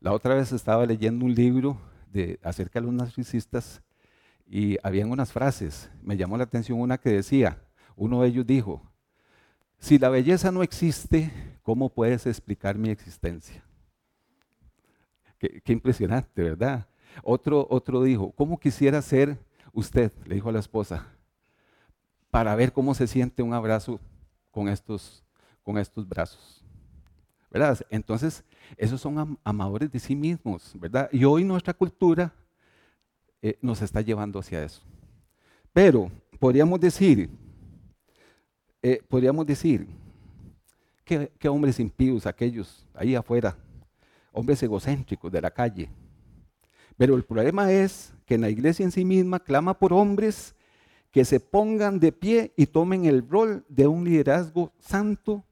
La 0.00 0.12
otra 0.12 0.34
vez 0.34 0.52
estaba 0.52 0.86
leyendo 0.86 1.24
un 1.24 1.34
libro 1.34 1.80
de, 2.12 2.38
acerca 2.42 2.80
de 2.80 2.86
los 2.86 2.94
narcisistas 2.94 3.82
y 4.48 4.78
habían 4.82 5.10
unas 5.10 5.32
frases. 5.32 5.90
Me 6.02 6.16
llamó 6.16 6.36
la 6.36 6.44
atención 6.44 6.80
una 6.80 6.98
que 6.98 7.10
decía, 7.10 7.62
uno 7.96 8.22
de 8.22 8.28
ellos 8.28 8.46
dijo, 8.46 8.82
si 9.78 9.98
la 9.98 10.08
belleza 10.08 10.50
no 10.50 10.62
existe, 10.62 11.30
¿cómo 11.62 11.90
puedes 11.90 12.26
explicar 12.26 12.76
mi 12.76 12.90
existencia? 12.90 13.62
Qué, 15.38 15.62
impresionante, 15.72 16.42
¿verdad? 16.42 16.88
Otro, 17.22 17.66
otro 17.70 18.02
dijo, 18.02 18.32
¿cómo 18.32 18.58
quisiera 18.58 19.00
ser 19.02 19.38
usted? 19.72 20.12
Le 20.24 20.36
dijo 20.36 20.48
a 20.48 20.52
la 20.52 20.58
esposa, 20.58 21.06
para 22.30 22.54
ver 22.56 22.72
cómo 22.72 22.94
se 22.94 23.06
siente 23.06 23.42
un 23.42 23.54
abrazo 23.54 24.00
con 24.50 24.68
estos, 24.68 25.24
con 25.62 25.78
estos 25.78 26.08
brazos. 26.08 26.64
¿Verdad? 27.50 27.78
Entonces, 27.88 28.44
esos 28.76 29.00
son 29.00 29.38
amadores 29.42 29.90
de 29.90 29.98
sí 29.98 30.14
mismos, 30.14 30.72
¿verdad? 30.78 31.08
Y 31.12 31.24
hoy 31.24 31.44
nuestra 31.44 31.72
cultura 31.72 32.34
eh, 33.42 33.58
nos 33.60 33.82
está 33.82 34.00
llevando 34.00 34.38
hacia 34.38 34.64
eso. 34.64 34.82
Pero 35.72 36.10
podríamos 36.38 36.80
decir, 36.80 37.30
eh, 38.82 39.02
podríamos 39.08 39.46
decir, 39.46 39.86
que, 41.08 41.48
hombres 41.48 41.80
impíos 41.80 42.26
aquellos 42.26 42.86
ahí 42.94 43.14
afuera, 43.14 43.56
hombres 44.30 44.62
egocéntricos 44.62 45.32
de 45.32 45.40
la 45.40 45.50
calle. 45.50 45.88
Pero 46.98 47.16
el 47.16 47.24
problema 47.24 47.72
es 47.72 48.12
que 48.26 48.36
la 48.36 48.50
iglesia 48.50 48.84
en 48.84 48.92
sí 48.92 49.04
misma 49.04 49.40
clama 49.40 49.78
por 49.78 49.92
hombres 49.92 50.54
que 51.10 51.24
se 51.24 51.40
pongan 51.40 51.98
de 51.98 52.12
pie 52.12 52.52
y 52.56 52.66
tomen 52.66 53.06
el 53.06 53.26
rol 53.26 53.64
de 53.68 53.86
un 53.86 54.04
liderazgo 54.04 54.72
santo 54.78 55.44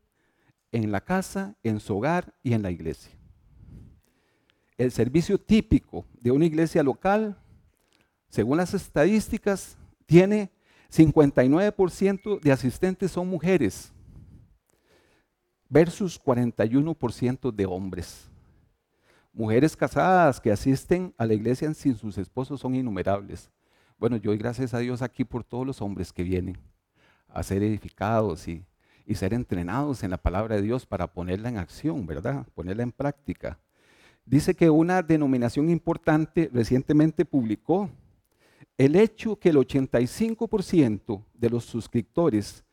en 0.72 0.92
la 0.92 1.00
casa, 1.00 1.56
en 1.62 1.80
su 1.80 1.96
hogar 1.96 2.34
y 2.42 2.52
en 2.52 2.62
la 2.62 2.70
iglesia. 2.70 3.12
El 4.76 4.92
servicio 4.92 5.38
típico 5.38 6.04
de 6.20 6.32
una 6.32 6.44
iglesia 6.44 6.82
local, 6.82 7.38
según 8.36 8.58
las 8.58 8.74
estadísticas, 8.74 9.78
tiene 10.04 10.50
59% 10.92 12.38
de 12.38 12.52
asistentes 12.52 13.10
son 13.10 13.28
mujeres 13.28 13.94
versus 15.70 16.22
41% 16.22 17.50
de 17.50 17.64
hombres. 17.64 18.30
Mujeres 19.32 19.74
casadas 19.74 20.38
que 20.38 20.52
asisten 20.52 21.14
a 21.16 21.24
la 21.24 21.32
iglesia 21.32 21.72
sin 21.72 21.96
sus 21.96 22.18
esposos 22.18 22.60
son 22.60 22.74
innumerables. 22.74 23.50
Bueno, 23.98 24.18
yo 24.18 24.32
doy 24.32 24.36
gracias 24.36 24.74
a 24.74 24.80
Dios 24.80 25.00
aquí 25.00 25.24
por 25.24 25.42
todos 25.42 25.66
los 25.66 25.80
hombres 25.80 26.12
que 26.12 26.22
vienen 26.22 26.58
a 27.30 27.42
ser 27.42 27.62
edificados 27.62 28.46
y, 28.48 28.62
ser 29.14 29.32
entrenados 29.32 30.02
en 30.02 30.10
la 30.10 30.18
palabra 30.18 30.56
de 30.56 30.62
Dios 30.62 30.84
para 30.84 31.06
ponerla 31.06 31.48
en 31.48 31.56
acción, 31.56 32.06
¿verdad? 32.06 32.46
Ponerla 32.54 32.82
en 32.82 32.92
práctica. 32.92 33.58
Dice 34.26 34.54
que 34.54 34.68
una 34.68 35.00
denominación 35.00 35.70
importante 35.70 36.50
recientemente 36.52 37.24
publicó 37.24 37.88
el 38.78 38.96
hecho 38.96 39.36
que 39.36 39.48
el 39.48 39.56
85% 39.56 41.24
de 41.34 41.50
los 41.50 41.64
suscriptores 41.64 42.64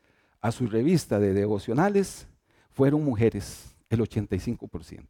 a 0.41 0.51
su 0.51 0.67
revista 0.67 1.19
de 1.19 1.33
devocionales 1.33 2.27
fueron 2.71 3.03
mujeres, 3.03 3.75
el 3.89 4.01
85%. 4.01 5.07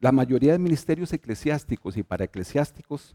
La 0.00 0.10
mayoría 0.10 0.52
de 0.52 0.58
ministerios 0.58 1.12
eclesiásticos 1.12 1.96
y 1.96 2.02
para 2.02 2.24
eclesiásticos 2.24 3.14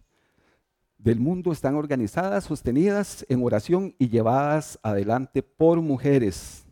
del 0.98 1.20
mundo 1.20 1.52
están 1.52 1.76
organizadas, 1.76 2.46
sostenidas 2.46 3.26
en 3.28 3.44
oración 3.44 3.94
y 4.00 4.08
llevadas 4.08 4.80
adelante 4.82 5.44
por 5.44 5.82
mujeres. 5.82 6.66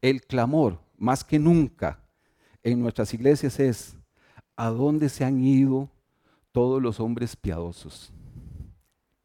El 0.00 0.22
clamor, 0.22 0.78
más 0.96 1.24
que 1.24 1.40
nunca, 1.40 1.98
en 2.62 2.80
nuestras 2.80 3.12
iglesias 3.12 3.58
es, 3.58 3.96
¿a 4.56 4.68
dónde 4.68 5.08
se 5.08 5.24
han 5.24 5.42
ido 5.42 5.90
todos 6.52 6.80
los 6.80 7.00
hombres 7.00 7.34
piadosos? 7.34 8.12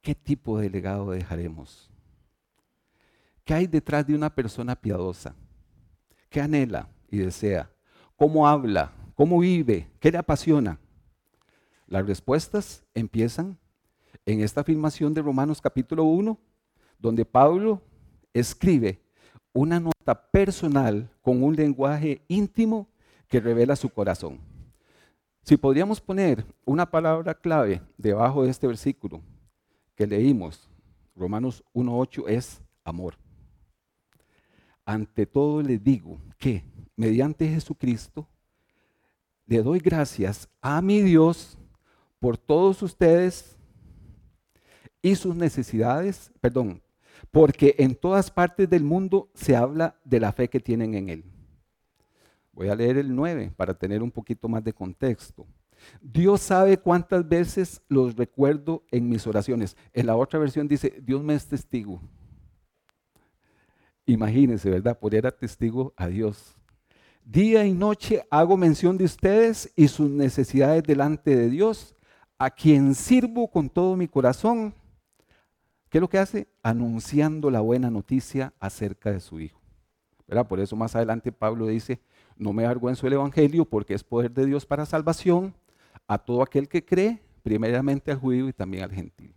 ¿Qué 0.08 0.16
tipo 0.16 0.58
de 0.58 0.70
legado 0.70 1.12
dejaremos? 1.12 1.92
¿Qué 3.44 3.54
hay 3.54 3.68
detrás 3.68 4.08
de 4.08 4.16
una 4.16 4.34
persona 4.34 4.74
piadosa? 4.74 5.36
¿Qué 6.30 6.40
anhela 6.40 6.88
y 7.12 7.18
desea? 7.18 7.70
¿Cómo 8.16 8.48
habla? 8.48 8.94
¿Cómo 9.16 9.40
vive? 9.40 9.92
¿Qué 10.00 10.10
le 10.10 10.18
apasiona? 10.18 10.80
Las 11.88 12.08
respuestas 12.08 12.86
empiezan 12.94 13.58
en 14.26 14.40
esta 14.40 14.62
afirmación 14.62 15.14
de 15.14 15.22
Romanos 15.22 15.60
capítulo 15.60 16.06
1, 16.06 16.40
donde 16.98 17.26
Pablo 17.26 17.82
escribe 18.34 19.02
una 19.52 19.78
nota 19.78 20.16
personal 20.32 21.12
con 21.22 21.44
un 21.44 21.54
lenguaje 21.54 22.22
íntimo 22.30 22.88
que 23.28 23.42
revela 23.42 23.76
su 23.76 23.90
corazón. 23.90 24.40
Si 25.44 25.58
podríamos 25.58 26.00
poner 26.00 26.46
una 26.64 26.90
palabra 26.90 27.34
clave 27.34 27.82
debajo 27.98 28.46
de 28.46 28.52
este 28.52 28.68
versículo 28.68 29.22
que 29.98 30.06
leímos, 30.06 30.70
Romanos 31.16 31.63
1.8, 31.74 32.30
es 32.30 32.62
amor. 32.84 33.16
Ante 34.86 35.25
todo 35.25 35.62
les 35.63 35.84
digo 35.84 36.22
que 36.38 36.63
mediante 36.96 37.50
Jesucristo 37.50 38.27
le 39.48 39.63
doy 39.63 39.80
gracias 39.80 40.48
a 40.62 40.82
mi 40.84 41.01
Dios 41.01 41.58
por 42.20 42.38
todos 42.38 42.84
ustedes 42.84 43.58
y 45.01 45.16
sus 45.16 45.36
necesidades, 45.36 46.32
perdón, 46.42 46.82
porque 47.32 47.75
en 47.80 47.96
todas 47.96 48.30
partes 48.30 48.70
del 48.70 48.84
mundo 48.84 49.32
se 49.34 49.56
habla 49.56 50.00
de 50.06 50.20
la 50.20 50.32
fe 50.32 50.48
que 50.48 50.60
tienen 50.60 50.94
en 50.94 51.10
Él. 51.10 51.25
Voy 52.51 52.70
a 52.70 52.75
leer 52.75 52.98
el 52.98 53.16
9 53.16 53.51
para 53.58 53.74
tener 53.74 54.04
un 54.04 54.12
poquito 54.12 54.48
más 54.48 54.63
de 54.63 54.74
contexto. 54.74 55.48
Dios 56.01 56.41
sabe 56.41 56.77
cuántas 56.77 57.27
veces 57.27 57.81
los 57.88 58.15
recuerdo 58.15 58.84
en 58.91 59.10
mis 59.10 59.25
oraciones. 59.27 59.75
En 59.93 60.07
la 60.07 60.15
otra 60.15 60.39
versión 60.39 60.67
dice, 60.67 61.01
Dios 61.01 61.24
me 61.24 61.36
es 61.36 61.48
testigo. 61.48 62.01
Imagínense, 64.05 64.69
¿verdad? 64.69 64.98
Poner 64.98 65.27
a 65.27 65.31
testigo 65.31 65.93
a 65.98 66.07
Dios. 66.07 66.55
Día 67.24 67.65
y 67.65 67.74
noche 67.74 68.25
hago 68.29 68.55
mención 68.55 68.98
de 68.98 69.03
ustedes 69.03 69.72
y 69.75 69.89
sus 69.89 70.10
necesidades 70.10 70.84
delante 70.84 71.36
de 71.36 71.50
Dios, 71.50 71.93
a 72.39 72.50
quien 72.50 72.96
sirvo 72.96 73.50
con 73.50 73.69
todo 73.69 73.98
mi 73.98 74.07
corazón. 74.07 74.74
¿Qué 75.89 75.98
es 75.98 76.01
lo 76.01 76.10
que 76.10 76.19
hace? 76.19 76.48
Anunciando 76.63 77.51
la 77.51 77.60
buena 77.60 77.91
noticia 77.91 78.53
acerca 78.60 79.12
de 79.12 79.19
su 79.19 79.41
Hijo. 79.41 79.60
¿Verdad? 80.25 80.48
Por 80.48 80.62
eso 80.62 80.75
más 80.75 80.96
adelante 80.96 81.31
Pablo 81.34 81.67
dice, 81.67 82.00
no 82.38 82.53
me 82.53 82.65
avergüenzo 82.65 83.07
el 83.07 83.13
Evangelio 83.13 83.65
porque 83.65 83.93
es 83.93 84.03
poder 84.03 84.31
de 84.31 84.46
Dios 84.46 84.65
para 84.65 84.86
salvación 84.86 85.53
a 86.08 86.18
todo 86.18 86.42
aquel 86.42 86.68
que 86.68 86.84
cree, 86.84 87.22
primeramente 87.44 88.12
al 88.12 88.20
judío 88.20 88.48
y 88.48 88.54
también 88.54 88.84
al 88.84 88.92
gentil. 88.92 89.34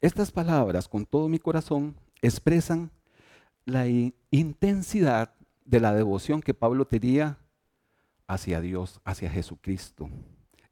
Estas 0.00 0.30
palabras, 0.30 0.88
con 0.88 1.04
todo 1.04 1.28
mi 1.28 1.38
corazón, 1.38 1.94
expresan 2.22 2.90
la 3.64 3.86
intensidad 4.30 5.34
de 5.64 5.80
la 5.80 5.94
devoción 5.94 6.40
que 6.40 6.54
Pablo 6.54 6.86
tenía 6.86 7.38
hacia 8.26 8.60
Dios, 8.60 9.00
hacia 9.04 9.30
Jesucristo. 9.30 10.08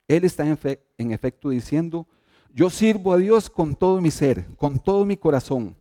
Él 0.06 0.24
está 0.24 0.46
en, 0.46 0.58
en 0.96 1.12
efecto 1.12 1.50
diciendo, 1.50 2.06
yo 2.54 2.70
sirvo 2.70 3.12
a 3.12 3.18
Dios 3.18 3.50
con 3.50 3.76
todo 3.76 4.00
mi 4.00 4.10
ser, 4.10 4.46
con 4.56 4.78
todo 4.78 5.04
mi 5.04 5.16
corazón. 5.16 5.76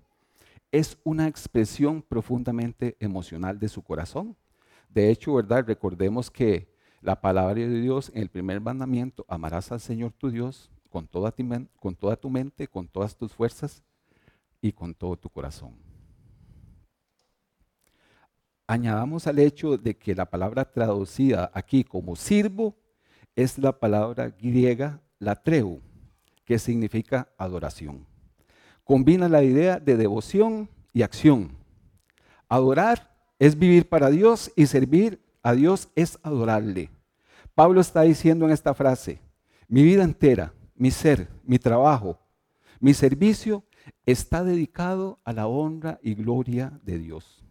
Es 0.71 0.97
una 1.03 1.27
expresión 1.27 2.01
profundamente 2.01 2.97
emocional 2.99 3.57
de 3.57 3.69
su 3.69 3.81
corazón. 3.81 4.35
De 4.89 5.09
hecho, 5.09 5.35
¿verdad? 5.35 5.65
Recordemos 5.65 6.29
que 6.29 6.67
la 7.01 7.19
palabra 7.21 7.55
de 7.55 7.81
Dios 7.81 8.11
en 8.13 8.23
el 8.23 8.29
primer 8.29 8.59
mandamiento, 8.61 9.25
amarás 9.27 9.71
al 9.71 9.79
Señor 9.79 10.13
tu 10.13 10.29
Dios 10.29 10.69
con 10.89 11.07
toda, 11.07 11.31
tu, 11.31 11.43
mente, 12.29 12.67
con 12.67 12.87
todas 12.87 13.15
tus 13.15 13.31
fuerzas 13.31 13.83
y 14.61 14.71
con 14.71 14.93
todo 14.93 15.15
tu 15.15 15.29
corazón. 15.29 15.75
Añadamos 18.65 19.27
al 19.27 19.39
hecho 19.39 19.77
de 19.77 19.95
que 19.95 20.15
la 20.15 20.25
palabra 20.25 20.65
traducida 20.65 21.51
aquí 21.53 21.83
como 21.83 22.15
sirvo 22.15 22.75
es 23.35 23.57
la 23.57 23.77
palabra 23.77 24.29
griega 24.29 24.99
latreu, 25.19 25.81
que 26.43 26.59
significa 26.59 27.29
adoración. 27.37 28.05
Combina 28.83 29.29
la 29.29 29.43
idea 29.43 29.79
de 29.79 29.95
devoción 29.95 30.69
y 30.93 31.03
acción. 31.03 31.51
Adorar 32.49 33.15
es 33.39 33.57
vivir 33.57 33.87
para 33.87 34.09
Dios 34.09 34.51
y 34.55 34.65
servir 34.65 35.21
a 35.47 35.53
Dios 35.53 35.87
es 35.95 36.19
adorarle. 36.23 36.91
Pablo 37.55 37.79
está 37.79 38.01
diciendo 38.01 38.43
en 38.43 38.51
esta 38.51 38.73
frase, 38.73 39.21
mi 39.69 39.81
vida 39.81 40.03
entera, 40.03 40.53
mi 40.75 40.91
ser, 40.91 41.29
mi 41.45 41.57
trabajo, 41.57 42.19
mi 42.81 42.93
servicio 42.93 43.63
está 44.05 44.43
dedicado 44.43 45.21
a 45.23 45.31
la 45.31 45.47
honra 45.47 45.99
y 46.03 46.15
gloria 46.15 46.77
de 46.83 46.99
Dios. 46.99 47.45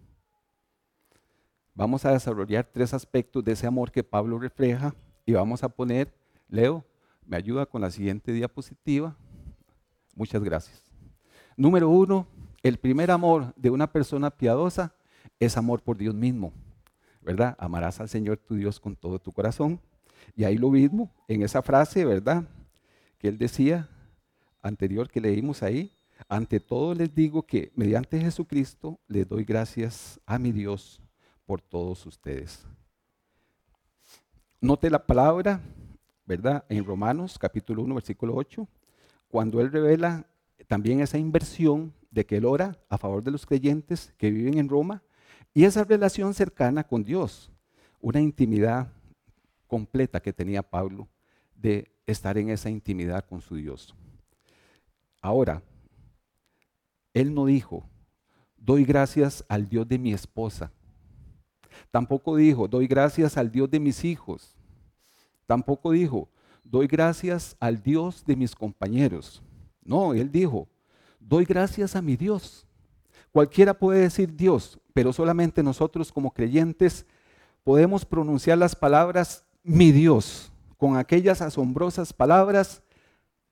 Vamos 1.75 2.05
a 2.05 2.13
desarrollar 2.13 2.69
tres 2.71 2.93
aspectos 2.93 3.43
de 3.43 3.53
ese 3.53 3.67
amor 3.67 3.91
que 3.91 4.05
Pablo 4.05 4.39
refleja 4.39 4.95
y 5.25 5.33
vamos 5.33 5.65
a 5.65 5.71
poner, 5.71 6.13
Leo, 6.51 6.85
me 7.25 7.39
ayuda 7.39 7.65
con 7.65 7.81
la 7.81 7.91
siguiente 7.91 8.31
diapositiva. 8.31 9.17
Muchas 10.15 10.45
gracias. 10.45 10.83
Número 11.57 11.89
uno, 11.89 12.27
el 12.63 12.77
primer 12.77 13.11
amor 13.11 13.55
de 13.57 13.71
una 13.71 13.91
persona 13.91 14.29
piadosa 14.29 14.95
es 15.41 15.57
amor 15.57 15.81
por 15.81 15.97
Dios 15.97 16.15
mismo, 16.15 16.53
¿verdad? 17.27 17.57
Amarás 17.59 18.01
al 18.01 18.09
Señor 18.09 18.37
tu 18.37 18.55
Dios 18.55 18.79
con 18.79 18.95
todo 18.95 19.19
tu 19.19 19.33
corazón. 19.33 19.81
Y 20.37 20.45
ahí 20.45 20.57
lo 20.57 20.71
mismo, 20.71 21.13
en 21.27 21.43
esa 21.43 21.61
frase, 21.61 22.05
¿verdad? 22.05 22.45
Que 23.19 23.27
él 23.27 23.37
decía, 23.37 23.89
anterior 24.63 25.11
que 25.11 25.21
leímos 25.21 25.65
ahí, 25.65 25.93
ante 26.29 26.61
todo 26.61 26.95
les 26.95 27.13
digo 27.13 27.43
que 27.43 27.73
mediante 27.75 28.21
Jesucristo 28.21 29.01
les 29.09 29.29
doy 29.29 29.43
gracias 29.43 30.21
a 30.25 30.39
mi 30.39 30.53
Dios 30.53 31.03
por 31.45 31.61
todos 31.61 32.07
ustedes. 32.07 32.65
Note 34.61 34.89
la 34.89 35.05
palabra, 35.05 35.61
¿verdad? 36.25 36.65
En 36.69 36.85
Romanos 36.85 37.41
capítulo 37.41 37.83
1, 37.83 37.95
versículo 37.97 38.37
8, 38.37 38.69
cuando 39.29 39.61
él 39.61 39.73
revela 39.73 40.27
también 40.69 41.01
esa 41.01 41.19
inversión 41.19 41.93
de 42.13 42.25
que 42.25 42.37
él 42.37 42.45
ora 42.45 42.79
a 42.89 42.99
favor 42.99 43.25
de 43.25 43.33
los 43.33 43.45
creyentes 43.45 44.15
que 44.17 44.31
viven 44.31 44.59
en 44.59 44.69
Roma 44.69 45.03
y 45.57 45.65
esa 45.65 45.85
relación 45.85 46.35
cercana 46.35 46.85
con 46.85 47.03
Dios, 47.03 47.51
una 47.99 48.21
intimidad 48.21 48.93
completa 49.67 50.21
que 50.21 50.31
tenía 50.31 50.63
Pablo 50.63 51.09
de 51.55 51.91
estar 52.05 52.37
en 52.37 52.51
esa 52.51 52.69
intimidad 52.69 53.25
con 53.25 53.41
su 53.41 53.57
Dios. 53.57 53.95
Ahora, 55.23 55.63
él 57.15 57.33
no 57.33 57.47
dijo, 57.47 57.89
doy 58.59 58.85
gracias 58.85 59.47
al 59.49 59.67
Dios 59.67 59.89
de 59.89 59.99
mi 59.99 60.13
esposa. 60.13 60.71
Tampoco 61.91 62.37
dijo, 62.37 62.69
doy 62.69 62.87
gracias 62.87 63.39
al 63.39 63.51
Dios 63.51 63.71
de 63.71 63.81
mis 63.81 64.05
hijos. 64.05 64.55
Tampoco 65.47 65.93
dijo, 65.93 66.29
doy 66.65 66.87
gracias 66.87 67.57
al 67.61 67.83
Dios 67.83 68.27
de 68.27 68.37
mis 68.37 68.55
compañeros. 68.55 69.43
No, 69.83 70.13
él 70.13 70.31
dijo, 70.31 70.69
doy 71.19 71.47
gracias 71.47 71.97
a 71.97 72.03
mi 72.03 72.15
Dios. 72.15 72.67
Cualquiera 73.37 73.75
puede 73.75 74.01
decir 74.01 74.35
Dios, 74.35 74.81
pero 74.95 75.13
solamente 75.13 75.63
nosotros 75.63 76.11
como 76.11 76.33
creyentes 76.33 77.05
podemos 77.65 78.03
pronunciar 78.07 78.57
las 78.57 78.75
palabras 78.75 79.45
mi 79.63 79.93
Dios 79.93 80.51
con 80.79 80.97
aquellas 80.97 81.43
asombrosas 81.43 82.15
palabras 82.15 82.83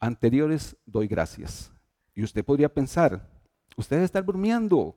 anteriores 0.01 0.75
doy 0.87 1.07
gracias. 1.07 1.71
Y 2.15 2.25
usted 2.25 2.43
podría 2.43 2.73
pensar, 2.73 3.29
usted 3.77 3.97
debe 3.97 4.07
estar 4.07 4.25
durmiendo. 4.25 4.97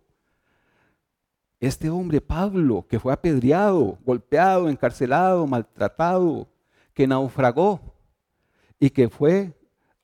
Este 1.60 1.90
hombre, 1.90 2.22
Pablo, 2.22 2.86
que 2.88 2.98
fue 2.98 3.12
apedreado, 3.12 4.00
golpeado, 4.06 4.70
encarcelado, 4.70 5.46
maltratado, 5.48 6.48
que 6.94 7.06
naufragó 7.06 7.82
y 8.80 8.90
que 8.90 9.10
fue 9.10 9.54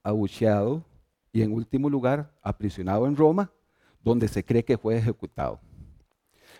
abucheado 0.03 0.83
y 1.31 1.41
en 1.41 1.53
último 1.53 1.89
lugar 1.89 2.37
aprisionado 2.41 3.07
en 3.07 3.15
Roma, 3.15 3.49
donde 4.03 4.27
se 4.27 4.43
cree 4.43 4.63
que 4.63 4.77
fue 4.77 4.97
ejecutado. 4.97 5.59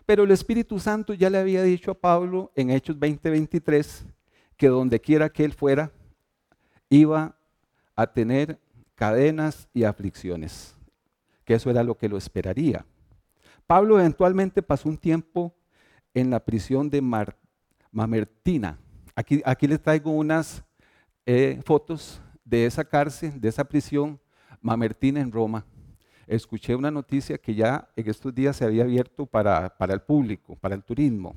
Pero 0.06 0.24
el 0.24 0.32
Espíritu 0.32 0.80
Santo 0.80 1.14
ya 1.14 1.30
le 1.30 1.38
había 1.38 1.64
dicho 1.64 1.92
a 1.92 2.00
Pablo 2.00 2.52
en 2.56 2.70
Hechos 2.72 2.98
20:23 2.98 4.06
que 4.58 4.68
donde 4.68 5.00
quiera 5.00 5.30
que 5.30 5.44
él 5.44 5.54
fuera, 5.54 5.92
iba 6.90 7.36
a 7.96 8.08
tener 8.08 8.60
cadenas 8.96 9.68
y 9.74 9.84
aflicciones, 9.84 10.76
que 11.44 11.56
eso 11.56 11.70
era 11.70 11.84
lo 11.84 11.98
que 11.98 12.10
lo 12.10 12.18
esperaría. 12.18 12.86
Pablo 13.66 14.00
eventualmente 14.00 14.62
pasó 14.62 14.90
un 14.90 14.98
tiempo 14.98 15.54
en 16.14 16.30
la 16.30 16.40
prisión 16.40 16.90
de 16.90 17.02
Mamertina. 17.92 18.78
Aquí, 19.16 19.68
les 19.68 19.82
traigo 19.82 20.12
unas 20.12 20.64
eh, 21.26 21.60
fotos 21.66 22.22
de 22.44 22.66
esa 22.66 22.84
cárcel, 22.84 23.40
de 23.40 23.50
esa 23.50 23.64
prisión, 23.64 24.20
Mamertina 24.62 25.20
en 25.20 25.32
Roma 25.32 25.66
escuché 26.28 26.76
una 26.76 26.92
noticia 26.92 27.38
que 27.38 27.56
ya 27.56 27.90
en 27.96 28.10
estos 28.10 28.34
días 28.34 28.56
se 28.56 28.66
había 28.66 28.84
abierto 28.84 29.26
para, 29.26 29.76
el 29.80 30.02
público, 30.02 30.56
para 30.56 30.76
el 30.76 30.84
turismo. 30.84 31.36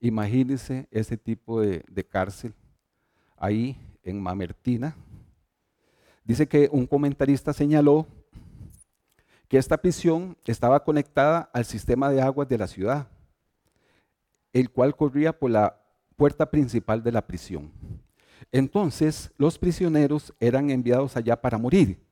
Imagínense 0.00 0.88
ese 0.90 1.16
tipo 1.16 1.60
de, 1.60 1.84
de 1.88 2.04
cárcel 2.04 2.54
ahí 3.36 3.76
en 4.02 4.20
Mamertina. 4.20 4.96
Dice 6.24 6.46
que 6.46 6.68
un 6.72 6.86
comentarista 6.86 7.52
señaló 7.52 8.06
que 9.48 9.58
esta 9.58 9.76
prisión 9.76 10.36
estaba 10.46 10.84
conectada 10.84 11.50
al 11.52 11.64
sistema 11.64 12.08
de 12.10 12.22
aguas 12.22 12.48
de 12.48 12.58
la 12.58 12.68
ciudad, 12.68 13.08
el 14.52 14.70
cual 14.70 14.94
corría 14.94 15.36
por 15.36 15.50
la 15.50 15.76
puerta 16.16 16.50
principal 16.50 17.02
de 17.02 17.12
la 17.12 17.26
prisión. 17.26 17.72
Entonces 18.52 19.32
los 19.36 19.58
prisioneros 19.58 20.34
eran 20.38 20.70
enviados 20.70 21.16
allá 21.16 21.40
para 21.40 21.58
morir 21.58 22.09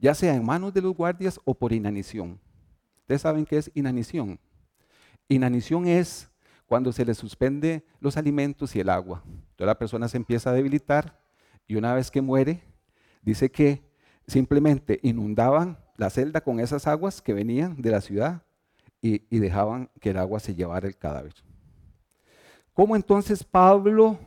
ya 0.00 0.14
sea 0.14 0.34
en 0.34 0.44
manos 0.44 0.72
de 0.72 0.82
los 0.82 0.94
guardias 0.94 1.40
o 1.44 1.54
por 1.54 1.72
inanición. 1.72 2.40
Ustedes 3.00 3.22
saben 3.22 3.44
qué 3.44 3.58
es 3.58 3.70
inanición. 3.74 4.38
Inanición 5.28 5.86
es 5.86 6.30
cuando 6.66 6.92
se 6.92 7.04
le 7.04 7.14
suspende 7.14 7.84
los 8.00 8.16
alimentos 8.16 8.76
y 8.76 8.80
el 8.80 8.90
agua. 8.90 9.22
Entonces 9.24 9.66
la 9.66 9.78
persona 9.78 10.08
se 10.08 10.16
empieza 10.16 10.50
a 10.50 10.52
debilitar 10.52 11.18
y 11.66 11.76
una 11.76 11.94
vez 11.94 12.10
que 12.10 12.20
muere, 12.20 12.62
dice 13.22 13.50
que 13.50 13.82
simplemente 14.26 15.00
inundaban 15.02 15.78
la 15.96 16.10
celda 16.10 16.42
con 16.42 16.60
esas 16.60 16.86
aguas 16.86 17.20
que 17.22 17.34
venían 17.34 17.80
de 17.80 17.90
la 17.90 18.00
ciudad 18.00 18.42
y, 19.00 19.22
y 19.34 19.38
dejaban 19.38 19.90
que 20.00 20.10
el 20.10 20.18
agua 20.18 20.40
se 20.40 20.54
llevara 20.54 20.86
el 20.86 20.96
cadáver. 20.96 21.34
¿Cómo 22.72 22.94
entonces 22.94 23.42
Pablo 23.42 24.18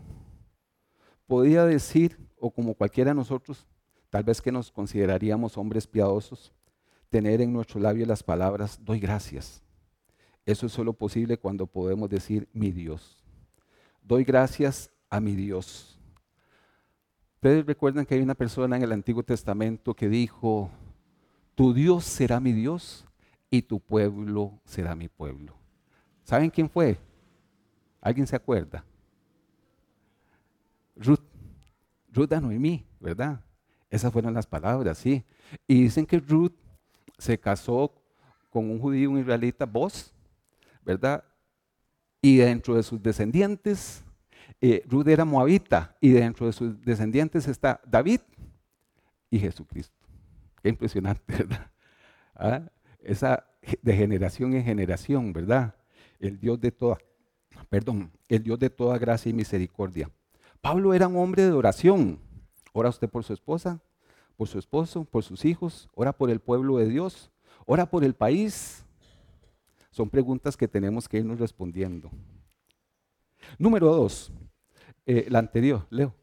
podía 1.27 1.65
decir, 1.65 2.17
o 2.37 2.51
como 2.51 2.73
cualquiera 2.73 3.11
de 3.11 3.15
nosotros, 3.15 3.65
tal 4.11 4.23
vez 4.23 4.41
que 4.41 4.51
nos 4.51 4.71
consideraríamos 4.71 5.57
hombres 5.57 5.87
piadosos, 5.87 6.51
tener 7.09 7.41
en 7.41 7.51
nuestro 7.51 7.79
labio 7.79 8.05
las 8.05 8.21
palabras, 8.21 8.77
doy 8.83 8.99
gracias? 8.99 9.63
Eso 10.45 10.65
es 10.65 10.73
solo 10.73 10.93
posible 10.93 11.37
cuando 11.37 11.65
podemos 11.65 12.09
decir 12.09 12.47
mi 12.51 12.71
Dios. 12.71 13.23
Doy 14.03 14.25
gracias 14.25 14.91
a 15.09 15.21
mi 15.21 15.33
Dios. 15.33 15.97
Ustedes 17.35 17.65
recuerdan 17.65 18.05
que 18.05 18.15
hay 18.15 18.21
una 18.21 18.35
persona 18.35 18.75
en 18.75 18.83
el 18.83 18.91
Antiguo 18.91 19.23
Testamento 19.23 19.95
que 19.95 20.09
dijo, 20.09 20.69
tu 21.55 21.73
Dios 21.73 22.03
será 22.03 22.41
mi 22.41 22.51
Dios 22.51 23.05
y 23.49 23.61
tu 23.61 23.79
pueblo 23.79 24.59
será 24.65 24.93
mi 24.93 25.07
pueblo. 25.07 25.55
¿Saben 26.25 26.49
quién 26.49 26.69
fue? 26.69 26.97
¿Alguien 28.01 28.27
se 28.27 28.35
acuerda? 28.35 28.83
Ruth. 30.97 31.21
Ruth 32.11 32.33
a 32.33 32.41
Noemí, 32.41 32.85
¿verdad? 32.99 33.41
Esas 33.91 34.11
fueron 34.11 34.33
las 34.33 34.47
palabras, 34.47 34.97
sí. 34.97 35.23
Y 35.67 35.83
dicen 35.83 36.05
que 36.05 36.17
Ruth 36.19 36.53
se 37.17 37.37
casó 37.37 37.93
con 38.49 38.71
un 38.71 38.79
judío, 38.79 39.11
un 39.11 39.19
israelita, 39.19 39.65
vos, 39.65 40.13
¿verdad? 40.83 41.23
Y 42.21 42.37
dentro 42.37 42.75
de 42.75 42.83
sus 42.83 43.03
descendientes, 43.03 44.03
eh, 44.61 44.83
Ruth 44.87 45.07
era 45.07 45.25
moabita, 45.25 45.95
y 45.99 46.09
dentro 46.09 46.45
de 46.45 46.53
sus 46.53 46.81
descendientes 46.81 47.47
está 47.47 47.81
David 47.85 48.21
y 49.29 49.39
Jesucristo. 49.39 49.95
Qué 50.63 50.69
impresionante, 50.69 51.23
¿verdad? 51.27 51.71
¿Ah? 52.33 52.61
Esa 53.03 53.45
de 53.81 53.93
generación 53.93 54.53
en 54.53 54.63
generación, 54.63 55.33
¿verdad? 55.33 55.75
El 56.19 56.39
Dios 56.39 56.59
de 56.61 56.71
toda, 56.71 56.97
perdón, 57.69 58.11
el 58.29 58.41
Dios 58.41 58.57
de 58.57 58.69
toda 58.69 58.97
gracia 58.97 59.29
y 59.29 59.33
misericordia. 59.33 60.09
Pablo 60.61 60.93
era 60.93 61.07
un 61.07 61.17
hombre 61.17 61.43
de 61.43 61.51
oración. 61.51 62.19
Ora 62.73 62.89
usted 62.89 63.09
por 63.09 63.23
su 63.23 63.33
esposa, 63.33 63.81
por 64.37 64.47
su 64.47 64.57
esposo, 64.57 65.03
por 65.05 65.23
sus 65.23 65.45
hijos, 65.45 65.89
ora 65.93 66.13
por 66.13 66.29
el 66.29 66.39
pueblo 66.39 66.77
de 66.77 66.87
Dios, 66.87 67.31
ora 67.65 67.89
por 67.89 68.03
el 68.03 68.13
país, 68.13 68.85
son 69.91 70.09
preguntas 70.09 70.55
que 70.55 70.67
tenemos 70.67 71.07
que 71.07 71.17
irnos 71.17 71.39
respondiendo. 71.39 72.09
Número 73.57 73.93
dos, 73.93 74.31
eh, 75.05 75.27
la 75.29 75.39
anterior, 75.39 75.85
Leo. 75.89 76.15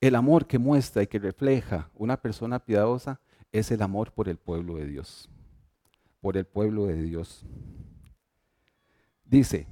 El 0.00 0.14
amor 0.14 0.46
que 0.46 0.58
muestra 0.58 1.02
y 1.02 1.06
que 1.06 1.18
refleja 1.18 1.90
una 1.94 2.20
persona 2.20 2.58
piadosa 2.58 3.20
es 3.50 3.70
el 3.70 3.80
amor 3.80 4.12
por 4.12 4.28
el 4.28 4.36
pueblo 4.36 4.76
de 4.76 4.86
Dios. 4.86 5.30
Por 6.20 6.36
el 6.36 6.44
pueblo 6.44 6.86
de 6.86 7.00
Dios. 7.02 7.46
Dice, 9.24 9.66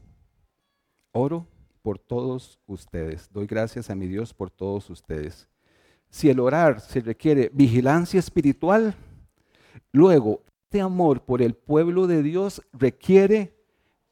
oro 1.13 1.47
por 1.85 1.99
todos 1.99 2.59
ustedes. 2.67 3.29
Doy 3.31 3.47
gracias 3.47 3.91
a 3.91 3.95
mi 3.95 4.07
Dios 4.07 4.33
por 4.33 4.51
todos 4.51 4.89
ustedes. 4.89 5.47
Si 6.09 6.31
el 6.31 6.41
orar 6.41 6.81
se 6.81 7.01
requiere 7.01 7.51
vigilancia 7.53 8.19
espiritual, 8.19 8.95
luego 9.93 10.41
este 10.65 10.81
amor 10.81 11.21
por 11.21 11.43
el 11.43 11.53
pueblo 11.53 12.07
de 12.07 12.23
Dios 12.23 12.63
requiere 12.73 13.55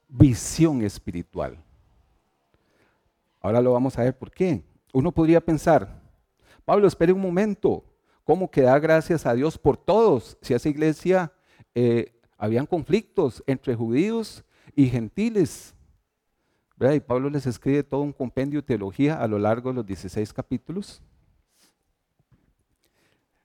visión 0.06 0.82
espiritual. 0.82 1.64
Ahora 3.40 3.62
lo 3.62 3.72
vamos 3.72 3.98
a 3.98 4.02
ver 4.02 4.18
por 4.18 4.30
qué. 4.30 4.62
Uno 4.92 5.11
podría 5.11 5.40
pensar, 5.40 5.98
Pablo, 6.66 6.87
espere 6.87 7.14
un 7.14 7.22
momento, 7.22 7.82
¿cómo 8.22 8.50
que 8.50 8.61
da 8.61 8.78
gracias 8.78 9.24
a 9.24 9.32
Dios 9.32 9.56
por 9.56 9.78
todos? 9.78 10.37
Si 10.42 10.52
esa 10.52 10.68
iglesia 10.68 11.32
eh, 11.74 12.20
habían 12.37 12.66
conflictos 12.66 13.42
entre 13.46 13.74
judíos 13.74 14.44
y 14.76 14.88
gentiles. 14.90 15.74
Y 16.80 17.00
Pablo 17.00 17.30
les 17.30 17.46
escribe 17.46 17.85
todo 17.85 18.00
un 18.00 18.12
compendio 18.12 18.61
de 18.61 18.66
teología 18.66 19.20
a 19.20 19.28
lo 19.28 19.38
largo 19.38 19.70
de 19.70 19.76
los 19.76 19.87
16 19.87 20.32
capítulos. 20.32 21.00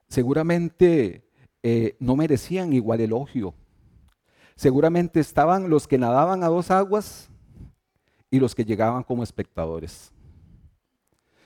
Seguramente 0.07 1.23
eh, 1.61 1.95
no 1.99 2.15
merecían 2.15 2.73
igual 2.73 3.01
elogio. 3.01 3.53
Seguramente 4.55 5.19
estaban 5.19 5.69
los 5.69 5.87
que 5.87 5.99
nadaban 5.99 6.43
a 6.43 6.47
dos 6.47 6.71
aguas 6.71 7.29
y 8.31 8.39
los 8.39 8.55
que 8.55 8.65
llegaban 8.65 9.03
como 9.03 9.21
espectadores. 9.23 10.11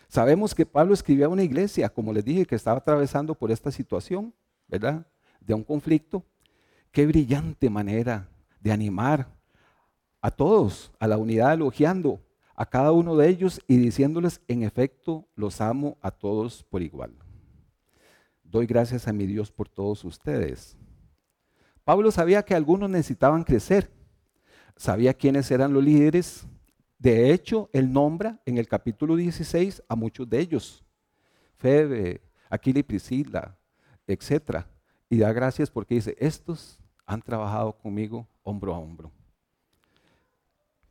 Sabemos 0.08 0.56
que 0.56 0.66
Pablo 0.66 0.94
escribía 0.94 1.26
a 1.26 1.30
una 1.30 1.44
iglesia, 1.44 1.90
como 1.90 2.14
les 2.14 2.24
dije, 2.24 2.46
que 2.46 2.56
estaba 2.56 2.78
atravesando 2.78 3.36
por 3.36 3.52
esta 3.52 3.72
situación, 3.72 4.34
¿verdad? 4.68 5.06
De 5.40 5.54
un 5.54 5.64
conflicto. 5.64 6.24
Qué 6.92 7.06
brillante 7.06 7.70
manera 7.70 8.30
de 8.60 8.72
animar 8.72 9.28
a 10.22 10.32
todos, 10.32 10.92
a 11.00 11.08
la 11.08 11.18
unidad, 11.18 11.54
elogiando 11.54 12.22
a 12.56 12.66
cada 12.66 12.92
uno 12.92 13.16
de 13.16 13.28
ellos 13.28 13.60
y 13.68 13.78
diciéndoles, 13.78 14.42
en 14.48 14.64
efecto, 14.64 15.28
los 15.36 15.62
amo 15.62 15.98
a 16.02 16.12
todos 16.12 16.64
por 16.64 16.82
igual. 16.82 17.12
Doy 18.44 18.68
gracias 18.68 19.08
a 19.08 19.14
mi 19.14 19.26
Dios 19.26 19.52
por 19.52 19.68
todos 19.68 20.04
ustedes. 20.04 20.78
Pablo 21.84 22.12
sabía 22.12 22.44
que 22.44 22.54
algunos 22.54 22.90
necesitaban 22.90 23.44
crecer. 23.44 23.90
Sabía 24.76 25.14
quiénes 25.14 25.50
eran 25.50 25.74
los 25.74 25.84
líderes. 25.84 26.46
De 27.00 27.32
hecho, 27.34 27.70
él 27.74 27.92
nombra 27.92 28.40
en 28.46 28.58
el 28.58 28.68
capítulo 28.68 29.16
16 29.16 29.82
a 29.88 29.96
muchos 29.96 30.30
de 30.30 30.40
ellos. 30.40 30.86
Febe, 31.58 32.22
Aquila 32.50 32.80
y 32.80 32.84
Priscila, 32.84 33.58
etc. 34.06 34.66
Y 35.10 35.18
da 35.18 35.34
gracias 35.34 35.72
porque 35.72 35.96
dice, 35.96 36.16
estos 36.20 36.80
han 37.06 37.22
trabajado 37.22 37.78
conmigo 37.78 38.28
hombro 38.44 38.76
a 38.76 38.78
hombro. 38.78 39.12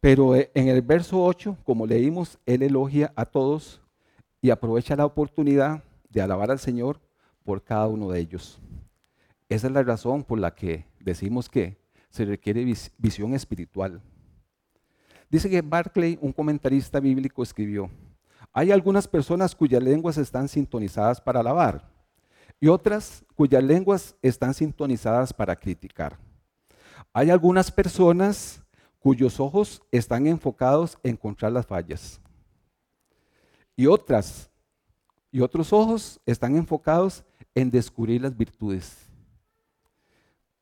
Pero 0.00 0.34
eh, 0.34 0.50
en 0.54 0.68
el 0.68 0.82
verso 0.82 1.22
8, 1.22 1.58
como 1.64 1.86
leímos, 1.86 2.38
él 2.46 2.62
elogia 2.62 3.12
a 3.16 3.26
todos 3.26 3.82
y 4.40 4.50
aprovecha 4.50 4.96
la 4.96 5.04
oportunidad 5.04 5.84
de 6.08 6.22
alabar 6.22 6.50
al 6.50 6.58
Señor 6.58 7.00
por 7.44 7.62
cada 7.62 7.86
uno 7.86 8.10
de 8.10 8.20
ellos. 8.20 8.60
Esa 9.48 9.66
es 9.66 9.72
la 9.72 9.82
razón 9.82 10.24
por 10.24 10.38
la 10.38 10.54
que 10.54 10.86
decimos 11.00 11.48
que 11.48 11.76
se 12.08 12.24
requiere 12.24 12.64
visión 12.98 13.34
espiritual. 13.34 14.00
Dice 15.28 15.50
que 15.50 15.62
Barclay, 15.62 16.18
un 16.20 16.32
comentarista 16.32 16.98
bíblico, 16.98 17.42
escribió, 17.42 17.90
hay 18.52 18.72
algunas 18.72 19.06
personas 19.06 19.54
cuyas 19.54 19.82
lenguas 19.82 20.18
están 20.18 20.48
sintonizadas 20.48 21.20
para 21.20 21.40
alabar 21.40 21.88
y 22.58 22.66
otras 22.66 23.24
cuyas 23.36 23.62
lenguas 23.62 24.16
están 24.22 24.54
sintonizadas 24.54 25.32
para 25.32 25.54
criticar. 25.54 26.18
Hay 27.12 27.30
algunas 27.30 27.70
personas 27.70 28.62
cuyos 29.00 29.40
ojos 29.40 29.82
están 29.90 30.26
enfocados 30.26 30.96
en 31.02 31.12
encontrar 31.12 31.52
las 31.52 31.66
fallas 31.66 32.20
y 33.80 33.86
otras 33.86 34.50
y 35.32 35.40
otros 35.40 35.72
ojos 35.72 36.20
están 36.26 36.54
enfocados 36.54 37.24
en 37.54 37.70
descubrir 37.70 38.20
las 38.20 38.36
virtudes. 38.36 39.08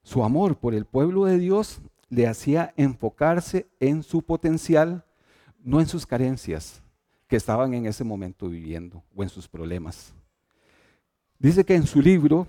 Su 0.04 0.22
amor 0.22 0.56
por 0.56 0.72
el 0.72 0.84
pueblo 0.84 1.24
de 1.24 1.36
Dios 1.36 1.80
le 2.08 2.28
hacía 2.28 2.72
enfocarse 2.76 3.66
en 3.80 4.04
su 4.04 4.22
potencial, 4.22 5.04
no 5.58 5.80
en 5.80 5.88
sus 5.88 6.06
carencias 6.06 6.80
que 7.26 7.34
estaban 7.34 7.74
en 7.74 7.86
ese 7.86 8.04
momento 8.04 8.48
viviendo 8.48 9.02
o 9.16 9.24
en 9.24 9.28
sus 9.28 9.48
problemas. 9.48 10.14
Dice 11.40 11.64
que 11.64 11.74
en 11.74 11.86
su 11.86 12.00
libro, 12.00 12.46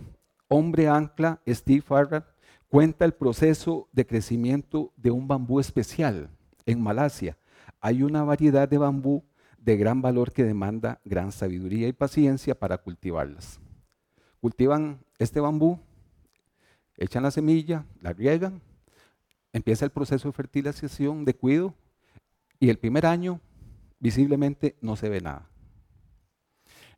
Hombre 0.47 0.87
Ancla, 0.87 1.41
Steve 1.47 1.81
Farrar, 1.81 2.31
cuenta 2.69 3.05
el 3.05 3.13
proceso 3.13 3.89
de 3.91 4.05
crecimiento 4.07 4.93
de 4.95 5.11
un 5.11 5.27
bambú 5.27 5.59
especial 5.59 6.29
en 6.65 6.81
Malasia. 6.81 7.37
Hay 7.81 8.03
una 8.03 8.23
variedad 8.23 8.69
de 8.69 8.77
bambú 8.77 9.23
de 9.57 9.75
gran 9.75 10.01
valor 10.01 10.31
que 10.31 10.43
demanda 10.43 11.01
gran 11.03 11.31
sabiduría 11.31 11.87
y 11.87 11.93
paciencia 11.93 12.57
para 12.57 12.77
cultivarlas 12.77 13.59
cultivan 14.39 14.99
este 15.17 15.39
bambú, 15.39 15.79
echan 16.97 17.23
la 17.23 17.31
semilla, 17.31 17.85
la 18.01 18.13
riegan, 18.13 18.61
empieza 19.53 19.85
el 19.85 19.91
proceso 19.91 20.29
de 20.29 20.33
fertilización, 20.33 21.25
de 21.25 21.33
cuido, 21.33 21.73
y 22.59 22.69
el 22.69 22.77
primer 22.77 23.05
año 23.05 23.39
visiblemente 23.99 24.77
no 24.81 24.95
se 24.95 25.09
ve 25.09 25.21
nada. 25.21 25.49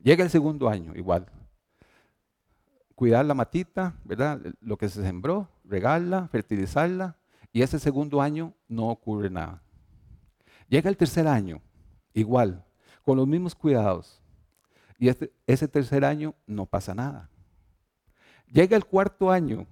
Llega 0.02 0.24
el 0.24 0.30
segundo 0.30 0.70
año, 0.70 0.94
igual. 0.96 1.28
Cuidar 2.96 3.26
la 3.26 3.34
matita, 3.34 3.96
¿verdad? 4.04 4.42
Lo 4.60 4.78
que 4.78 4.90
se 4.90 5.02
sembró, 5.02 5.48
regarla, 5.64 6.28
fertilizarla, 6.28 7.18
y 7.52 7.62
ese 7.62 7.80
segundo 7.80 8.22
año 8.22 8.54
no 8.68 8.90
ocurre 8.90 9.30
nada. 9.30 9.62
Llega 10.68 10.90
el 10.90 10.98
tercer 10.98 11.28
año, 11.28 11.62
igual, 12.14 12.66
con 13.04 13.18
los 13.18 13.28
mismos 13.28 13.56
cuidados, 13.56 14.22
y 14.98 15.10
este, 15.10 15.34
ese 15.48 15.68
tercer 15.68 16.06
año 16.06 16.36
no 16.46 16.66
pasa 16.66 16.94
nada. 16.94 17.30
Llega 18.48 18.78
el 18.78 18.86
cuarto 18.86 19.32
año 19.32 19.66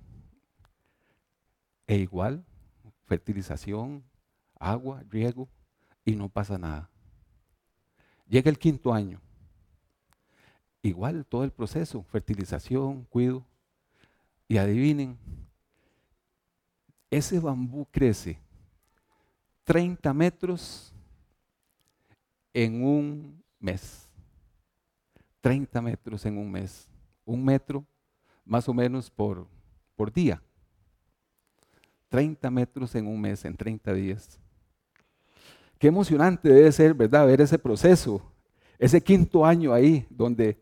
e 1.86 1.97
igual, 1.97 2.45
fertilización, 3.06 4.04
agua, 4.60 5.04
riego, 5.10 5.49
y 6.06 6.15
no 6.15 6.30
pasa 6.30 6.58
nada. 6.58 6.89
Llega 8.28 8.49
el 8.49 8.60
quinto 8.60 8.93
año. 8.93 9.21
Igual 10.82 11.25
todo 11.25 11.43
el 11.43 11.52
proceso, 11.52 12.04
fertilización, 12.04 13.06
cuido. 13.06 13.45
Y 14.47 14.58
adivinen, 14.58 15.17
ese 17.10 17.39
bambú 17.39 17.88
crece 17.91 18.39
30 19.63 20.13
metros 20.13 20.93
en 22.54 22.84
un 22.84 23.43
mes. 23.60 24.08
30 25.41 25.82
metros 25.82 26.26
en 26.26 26.38
un 26.38 26.52
mes. 26.52 26.88
Un 27.26 27.43
metro 27.43 27.86
más 28.45 28.67
o 28.67 28.74
menos 28.74 29.10
por, 29.10 29.48
por 29.95 30.12
día. 30.12 30.41
30 32.10 32.50
metros 32.50 32.95
en 32.95 33.06
un 33.06 33.22
mes, 33.22 33.45
en 33.45 33.56
30 33.56 33.93
días. 33.93 34.39
Qué 35.78 35.88
emocionante 35.88 36.50
debe 36.50 36.72
ser, 36.72 36.93
¿verdad? 36.93 37.28
Ver 37.28 37.39
ese 37.39 37.60
proceso, 37.60 38.22
ese 38.80 39.02
quinto 39.02 39.45
año 39.45 39.72
ahí, 39.72 40.06
donde 40.10 40.58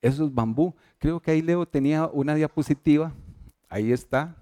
esos 0.00 0.32
bambú, 0.32 0.74
creo 0.98 1.20
que 1.20 1.32
ahí 1.32 1.42
Leo 1.42 1.66
tenía 1.66 2.06
una 2.06 2.34
diapositiva, 2.34 3.12
ahí 3.68 3.92
está, 3.92 4.36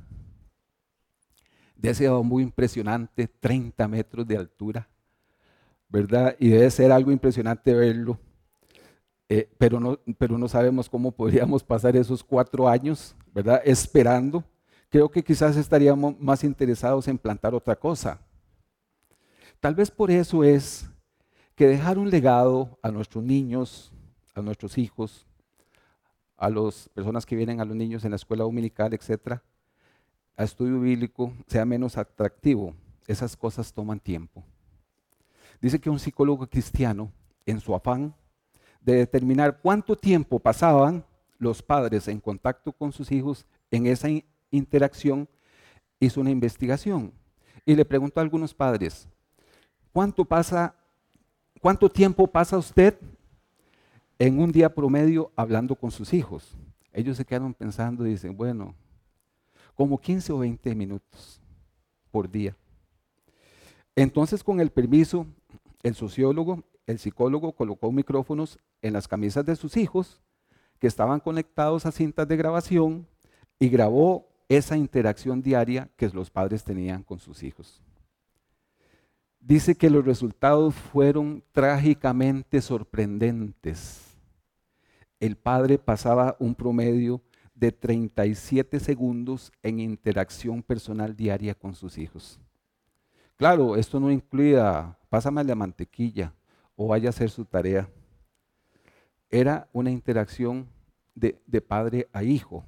de 1.80 1.90
ese 1.90 2.08
bambú 2.08 2.40
impresionante, 2.40 3.26
30 3.26 3.88
metros 3.88 4.26
de 4.26 4.36
altura, 4.36 4.88
¿verdad? 5.88 6.36
Y 6.38 6.48
debe 6.48 6.70
ser 6.70 6.92
algo 6.92 7.10
impresionante 7.10 7.74
verlo, 7.74 8.18
eh, 9.28 9.48
pero, 9.58 9.80
no, 9.80 9.98
pero 10.18 10.36
no 10.36 10.48
sabemos 10.48 10.88
cómo 10.88 11.12
podríamos 11.12 11.62
pasar 11.62 11.96
esos 11.96 12.22
cuatro 12.22 12.68
años, 12.68 13.14
¿verdad? 13.32 13.62
Esperando. 13.64 14.44
Creo 14.88 15.08
que 15.08 15.22
quizás 15.22 15.56
estaríamos 15.56 16.18
más 16.18 16.42
interesados 16.42 17.06
en 17.06 17.16
plantar 17.16 17.54
otra 17.54 17.76
cosa, 17.76 18.20
Tal 19.60 19.74
vez 19.74 19.90
por 19.90 20.10
eso 20.10 20.42
es 20.42 20.88
que 21.54 21.66
dejar 21.66 21.98
un 21.98 22.08
legado 22.08 22.78
a 22.82 22.90
nuestros 22.90 23.22
niños, 23.22 23.92
a 24.34 24.40
nuestros 24.40 24.78
hijos, 24.78 25.26
a 26.38 26.48
las 26.48 26.88
personas 26.88 27.26
que 27.26 27.36
vienen 27.36 27.60
a 27.60 27.66
los 27.66 27.76
niños 27.76 28.02
en 28.06 28.12
la 28.12 28.16
escuela 28.16 28.44
dominical, 28.44 28.94
etcétera, 28.94 29.42
a 30.40 30.44
estudio 30.44 30.80
bíblico, 30.80 31.34
sea 31.48 31.66
menos 31.66 31.98
atractivo. 31.98 32.74
Esas 33.06 33.36
cosas 33.36 33.74
toman 33.74 34.00
tiempo. 34.00 34.42
Dice 35.60 35.78
que 35.78 35.90
un 35.90 35.98
psicólogo 35.98 36.46
cristiano, 36.46 37.12
en 37.44 37.60
su 37.60 37.74
afán 37.74 38.14
de 38.80 38.94
determinar 38.94 39.60
cuánto 39.60 39.96
tiempo 39.96 40.38
pasaban 40.38 41.04
los 41.38 41.60
padres 41.60 42.08
en 42.08 42.20
contacto 42.20 42.72
con 42.72 42.90
sus 42.90 43.12
hijos 43.12 43.44
en 43.70 43.86
esa 43.86 44.08
interacción, 44.50 45.28
hizo 45.98 46.22
una 46.22 46.30
investigación 46.30 47.12
y 47.66 47.74
le 47.74 47.84
preguntó 47.84 48.20
a 48.20 48.22
algunos 48.22 48.54
padres, 48.54 49.06
¿Cuánto 49.92 50.24
pasa, 50.24 50.74
cuánto 51.60 51.90
tiempo 51.90 52.26
pasa 52.26 52.56
usted 52.56 52.96
en 54.18 54.40
un 54.40 54.50
día 54.52 54.74
promedio 54.74 55.32
hablando 55.36 55.76
con 55.76 55.90
sus 55.90 56.14
hijos? 56.14 56.56
Ellos 56.94 57.18
se 57.18 57.26
quedaron 57.26 57.52
pensando 57.52 58.06
y 58.06 58.10
dicen, 58.12 58.34
bueno, 58.34 58.74
como 59.80 59.98
15 59.98 60.34
o 60.34 60.38
20 60.40 60.74
minutos 60.74 61.40
por 62.10 62.30
día. 62.30 62.54
Entonces, 63.96 64.44
con 64.44 64.60
el 64.60 64.68
permiso, 64.68 65.26
el 65.82 65.94
sociólogo, 65.94 66.64
el 66.86 66.98
psicólogo 66.98 67.52
colocó 67.52 67.90
micrófonos 67.90 68.58
en 68.82 68.92
las 68.92 69.08
camisas 69.08 69.46
de 69.46 69.56
sus 69.56 69.78
hijos 69.78 70.20
que 70.78 70.86
estaban 70.86 71.18
conectados 71.18 71.86
a 71.86 71.92
cintas 71.92 72.28
de 72.28 72.36
grabación 72.36 73.06
y 73.58 73.70
grabó 73.70 74.28
esa 74.50 74.76
interacción 74.76 75.40
diaria 75.40 75.88
que 75.96 76.10
los 76.10 76.28
padres 76.28 76.62
tenían 76.62 77.02
con 77.02 77.18
sus 77.18 77.42
hijos 77.42 77.82
dice 79.40 79.74
que 79.74 79.88
los 79.88 80.04
resultados 80.04 80.74
fueron 80.74 81.42
trágicamente 81.52 82.60
sorprendentes. 82.60 84.18
El 85.18 85.36
padre 85.36 85.78
pasaba 85.78 86.36
un 86.38 86.54
promedio 86.54 87.22
de 87.60 87.72
37 87.72 88.80
segundos 88.80 89.52
en 89.62 89.80
interacción 89.80 90.62
personal 90.62 91.14
diaria 91.14 91.54
con 91.54 91.74
sus 91.74 91.98
hijos. 91.98 92.40
Claro, 93.36 93.76
esto 93.76 94.00
no 94.00 94.10
incluía, 94.10 94.98
pásame 95.10 95.44
la 95.44 95.54
mantequilla 95.54 96.32
o 96.74 96.88
vaya 96.88 97.08
a 97.08 97.10
hacer 97.10 97.28
su 97.28 97.44
tarea. 97.44 97.86
Era 99.28 99.68
una 99.74 99.90
interacción 99.90 100.66
de, 101.14 101.38
de 101.46 101.60
padre 101.60 102.08
a 102.14 102.22
hijo. 102.22 102.64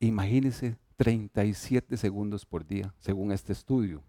Imagínense 0.00 0.76
37 0.96 1.96
segundos 1.96 2.44
por 2.44 2.66
día, 2.66 2.94
según 2.98 3.32
este 3.32 3.54
estudio. 3.54 4.02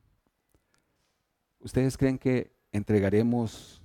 ¿Ustedes 1.60 1.97
creen 1.97 2.17
que 2.17 2.51
entregaremos 2.73 3.82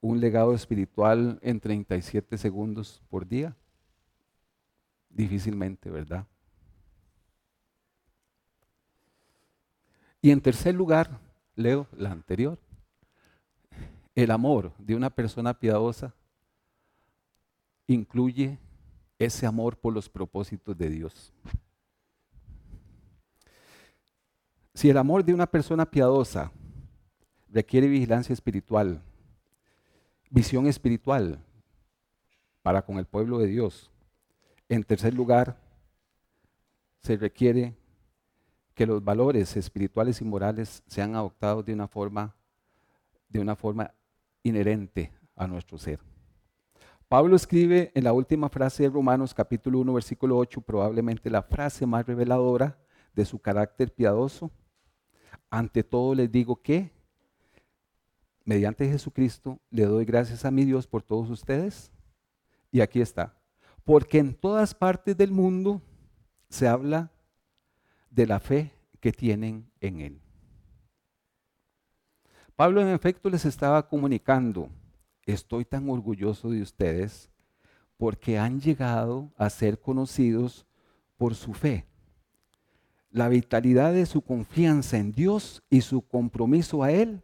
un 0.00 0.18
legado 0.18 0.54
espiritual 0.54 1.38
en 1.42 1.60
37 1.60 2.38
segundos 2.38 3.02
por 3.10 3.28
día? 3.28 3.54
Difícilmente, 5.14 5.90
¿verdad? 5.90 6.26
Y 10.20 10.32
en 10.32 10.40
tercer 10.40 10.74
lugar, 10.74 11.20
leo 11.54 11.86
la 11.92 12.10
anterior. 12.10 12.58
El 14.14 14.32
amor 14.32 14.72
de 14.78 14.96
una 14.96 15.10
persona 15.10 15.54
piadosa 15.54 16.14
incluye 17.86 18.58
ese 19.18 19.46
amor 19.46 19.76
por 19.76 19.92
los 19.92 20.08
propósitos 20.08 20.76
de 20.76 20.88
Dios. 20.88 21.32
Si 24.74 24.90
el 24.90 24.98
amor 24.98 25.24
de 25.24 25.32
una 25.32 25.46
persona 25.46 25.88
piadosa 25.88 26.50
requiere 27.48 27.86
vigilancia 27.86 28.32
espiritual, 28.32 29.00
visión 30.28 30.66
espiritual 30.66 31.38
para 32.62 32.82
con 32.82 32.98
el 32.98 33.06
pueblo 33.06 33.38
de 33.38 33.46
Dios. 33.46 33.93
En 34.68 34.82
tercer 34.84 35.14
lugar, 35.14 35.56
se 37.00 37.16
requiere 37.16 37.76
que 38.74 38.86
los 38.86 39.04
valores 39.04 39.56
espirituales 39.56 40.20
y 40.20 40.24
morales 40.24 40.82
sean 40.86 41.14
adoptados 41.14 41.64
de 41.64 41.74
una 41.74 41.86
forma, 41.86 42.34
de 43.28 43.40
una 43.40 43.56
forma 43.56 43.92
inherente 44.42 45.12
a 45.36 45.46
nuestro 45.46 45.78
ser. 45.78 46.00
Pablo 47.08 47.36
escribe 47.36 47.92
en 47.94 48.04
la 48.04 48.12
última 48.12 48.48
frase 48.48 48.84
de 48.84 48.88
Romanos 48.88 49.34
capítulo 49.34 49.78
1 49.80 49.92
versículo 49.92 50.38
8 50.38 50.60
probablemente 50.62 51.30
la 51.30 51.42
frase 51.42 51.86
más 51.86 52.06
reveladora 52.06 52.78
de 53.14 53.24
su 53.24 53.38
carácter 53.38 53.92
piadoso. 53.92 54.50
Ante 55.50 55.84
todo 55.84 56.14
les 56.14 56.32
digo 56.32 56.60
que 56.60 56.90
mediante 58.44 58.88
Jesucristo, 58.88 59.60
le 59.70 59.84
doy 59.84 60.04
gracias 60.04 60.44
a 60.44 60.50
mi 60.50 60.64
Dios 60.64 60.86
por 60.86 61.02
todos 61.02 61.30
ustedes. 61.30 61.92
Y 62.70 62.80
aquí 62.80 63.00
está. 63.00 63.36
Porque 63.84 64.18
en 64.18 64.34
todas 64.34 64.74
partes 64.74 65.16
del 65.16 65.30
mundo 65.30 65.82
se 66.48 66.66
habla 66.66 67.12
de 68.10 68.26
la 68.26 68.40
fe 68.40 68.72
que 69.00 69.12
tienen 69.12 69.70
en 69.80 70.00
Él. 70.00 70.20
Pablo 72.56 72.80
en 72.80 72.88
efecto 72.88 73.28
les 73.28 73.44
estaba 73.44 73.88
comunicando, 73.88 74.68
estoy 75.26 75.64
tan 75.64 75.90
orgulloso 75.90 76.50
de 76.50 76.62
ustedes 76.62 77.28
porque 77.96 78.38
han 78.38 78.60
llegado 78.60 79.32
a 79.36 79.50
ser 79.50 79.80
conocidos 79.80 80.66
por 81.16 81.34
su 81.34 81.52
fe. 81.52 81.86
La 83.10 83.28
vitalidad 83.28 83.92
de 83.92 84.06
su 84.06 84.22
confianza 84.22 84.98
en 84.98 85.12
Dios 85.12 85.62
y 85.70 85.80
su 85.80 86.02
compromiso 86.02 86.82
a 86.82 86.90
Él 86.90 87.22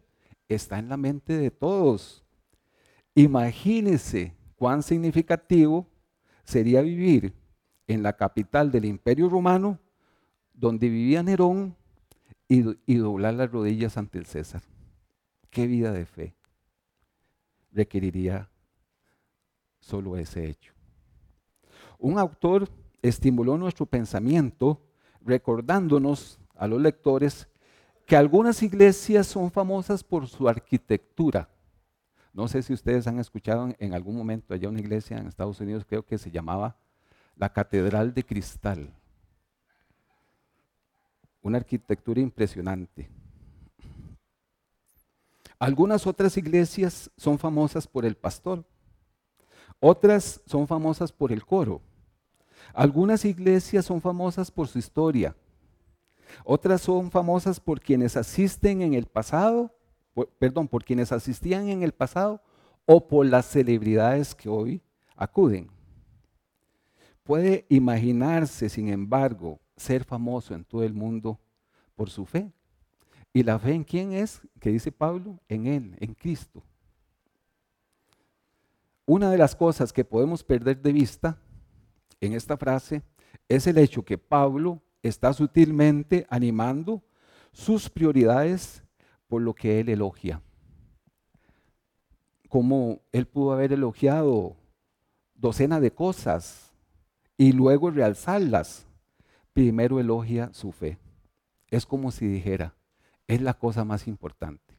está 0.49 0.79
en 0.79 0.88
la 0.88 0.96
mente 0.96 1.37
de 1.37 1.51
todos. 1.51 2.25
Imagínense 3.14 4.35
cuán 4.57 4.83
significativo 4.83 5.89
sería 6.51 6.83
vivir 6.83 7.33
en 7.87 8.03
la 8.03 8.13
capital 8.15 8.71
del 8.71 8.85
imperio 8.85 9.29
romano, 9.29 9.79
donde 10.53 10.89
vivía 10.89 11.23
Nerón, 11.23 11.77
y, 12.49 12.95
doblar 12.97 13.35
las 13.35 13.53
rodillas 13.53 13.97
ante 13.97 14.19
el 14.19 14.27
César. 14.27 14.63
¿Qué 15.51 15.69
vida 15.69 15.93
de 15.93 16.05
fe 16.05 16.35
requeriría 17.71 18.51
solo 19.79 20.17
ese 20.17 20.49
hecho? 20.49 20.73
Un 22.01 22.19
autor 22.19 22.69
estimuló 23.03 23.57
nuestro 23.57 23.87
pensamiento 23.87 24.83
recordándonos 25.21 26.41
a 26.57 26.67
los 26.67 26.81
lectores 26.81 27.47
que 28.05 28.17
algunas 28.17 28.65
iglesias 28.65 29.29
son 29.29 29.53
famosas 29.53 30.03
por 30.03 30.27
su 30.27 30.49
arquitectura. 30.49 31.49
No 32.33 32.47
sé 32.49 32.62
si 32.62 32.73
ustedes 32.73 33.07
han 33.07 33.19
escuchado 33.19 33.69
en 33.79 33.95
algún 33.95 34.16
momento 34.16 34.55
allá 34.55 34.69
una 34.69 34.81
iglesia 34.81 35.19
en 35.19 35.27
Estados 35.27 35.61
Unidos, 35.61 35.85
creo 35.87 36.05
que 36.05 36.19
se 36.19 36.31
llamaba 36.31 36.77
la 37.37 37.53
Catedral 37.53 38.14
de 38.14 38.25
Cristal. 38.25 38.95
Una 41.43 41.59
arquitectura 41.59 42.21
impresionante. 42.21 43.11
Algunas 45.59 46.07
otras 46.07 46.37
iglesias 46.37 47.11
son 47.16 47.38
famosas 47.38 47.87
por 47.87 48.05
el 48.05 48.16
pastor. 48.16 48.64
Otras 49.81 50.40
son 50.47 50.66
famosas 50.69 51.12
por 51.12 51.33
el 51.33 51.45
coro. 51.45 51.83
Algunas 52.73 53.25
iglesias 53.25 53.85
son 53.85 54.01
famosas 54.01 54.51
por 54.51 54.69
su 54.69 54.79
historia. 54.79 55.35
Otras 56.45 56.83
son 56.83 57.11
famosas 57.11 57.59
por 57.59 57.81
quienes 57.81 58.16
asisten 58.16 58.83
en 58.83 58.95
el 58.95 59.07
pasado, 59.07 59.75
perdón, 60.38 60.68
por 60.68 60.85
quienes 60.85 61.12
asistían 61.12 61.68
en 61.68 61.83
el 61.83 61.92
pasado 61.92 62.42
o 62.87 63.07
por 63.07 63.27
las 63.27 63.46
celebridades 63.46 64.35
que 64.35 64.49
hoy 64.49 64.83
acuden. 65.16 65.70
Puede 67.23 67.66
imaginarse, 67.68 68.68
sin 68.68 68.88
embargo, 68.88 69.61
ser 69.77 70.05
famoso 70.05 70.55
en 70.55 70.64
todo 70.64 70.83
el 70.83 70.94
mundo 70.94 71.38
por 71.94 72.11
su 72.11 72.25
fe. 72.25 72.53
¿Y 73.33 73.42
la 73.42 73.59
fe 73.59 73.75
en 73.75 73.85
quién 73.85 74.12
es? 74.12 74.40
Que 74.59 74.70
dice 74.70 74.90
Pablo, 74.90 75.38
en 75.49 75.66
Él, 75.66 75.96
en 76.01 76.14
Cristo. 76.14 76.62
Una 79.07 79.31
de 79.31 79.38
las 79.38 79.55
cosas 79.55 79.92
que 79.92 80.05
podemos 80.05 80.42
perder 80.42 80.81
de 80.83 80.92
vista 80.92 81.38
en 82.20 82.33
esta 82.33 82.57
frase 82.57 83.03
es 83.49 83.66
el 83.66 83.79
hecho 83.79 84.05
que 84.05 84.18
Pablo 84.18 84.83
está 85.03 85.33
sutilmente 85.33 86.27
animando 86.31 87.03
sus 87.53 87.88
prioridades 87.88 88.83
por 89.31 89.43
lo 89.43 89.55
que 89.55 89.79
él 89.79 89.88
elogia. 89.88 90.43
Como 92.49 93.01
él 93.12 93.27
pudo 93.29 93.53
haber 93.53 93.73
elogiado 93.73 94.57
docenas 95.37 95.81
de 95.81 95.93
cosas 95.93 96.73
y 97.38 97.53
luego 97.53 97.93
realzarlas, 97.93 98.87
primero 99.53 100.01
elogia 100.01 100.53
su 100.53 100.73
fe. 100.73 100.99
Es 101.69 101.87
como 101.87 102.11
si 102.11 102.27
dijera, 102.27 102.75
es 103.29 103.40
la 103.40 103.55
cosa 103.55 103.85
más 103.85 104.09
importante. 104.09 104.75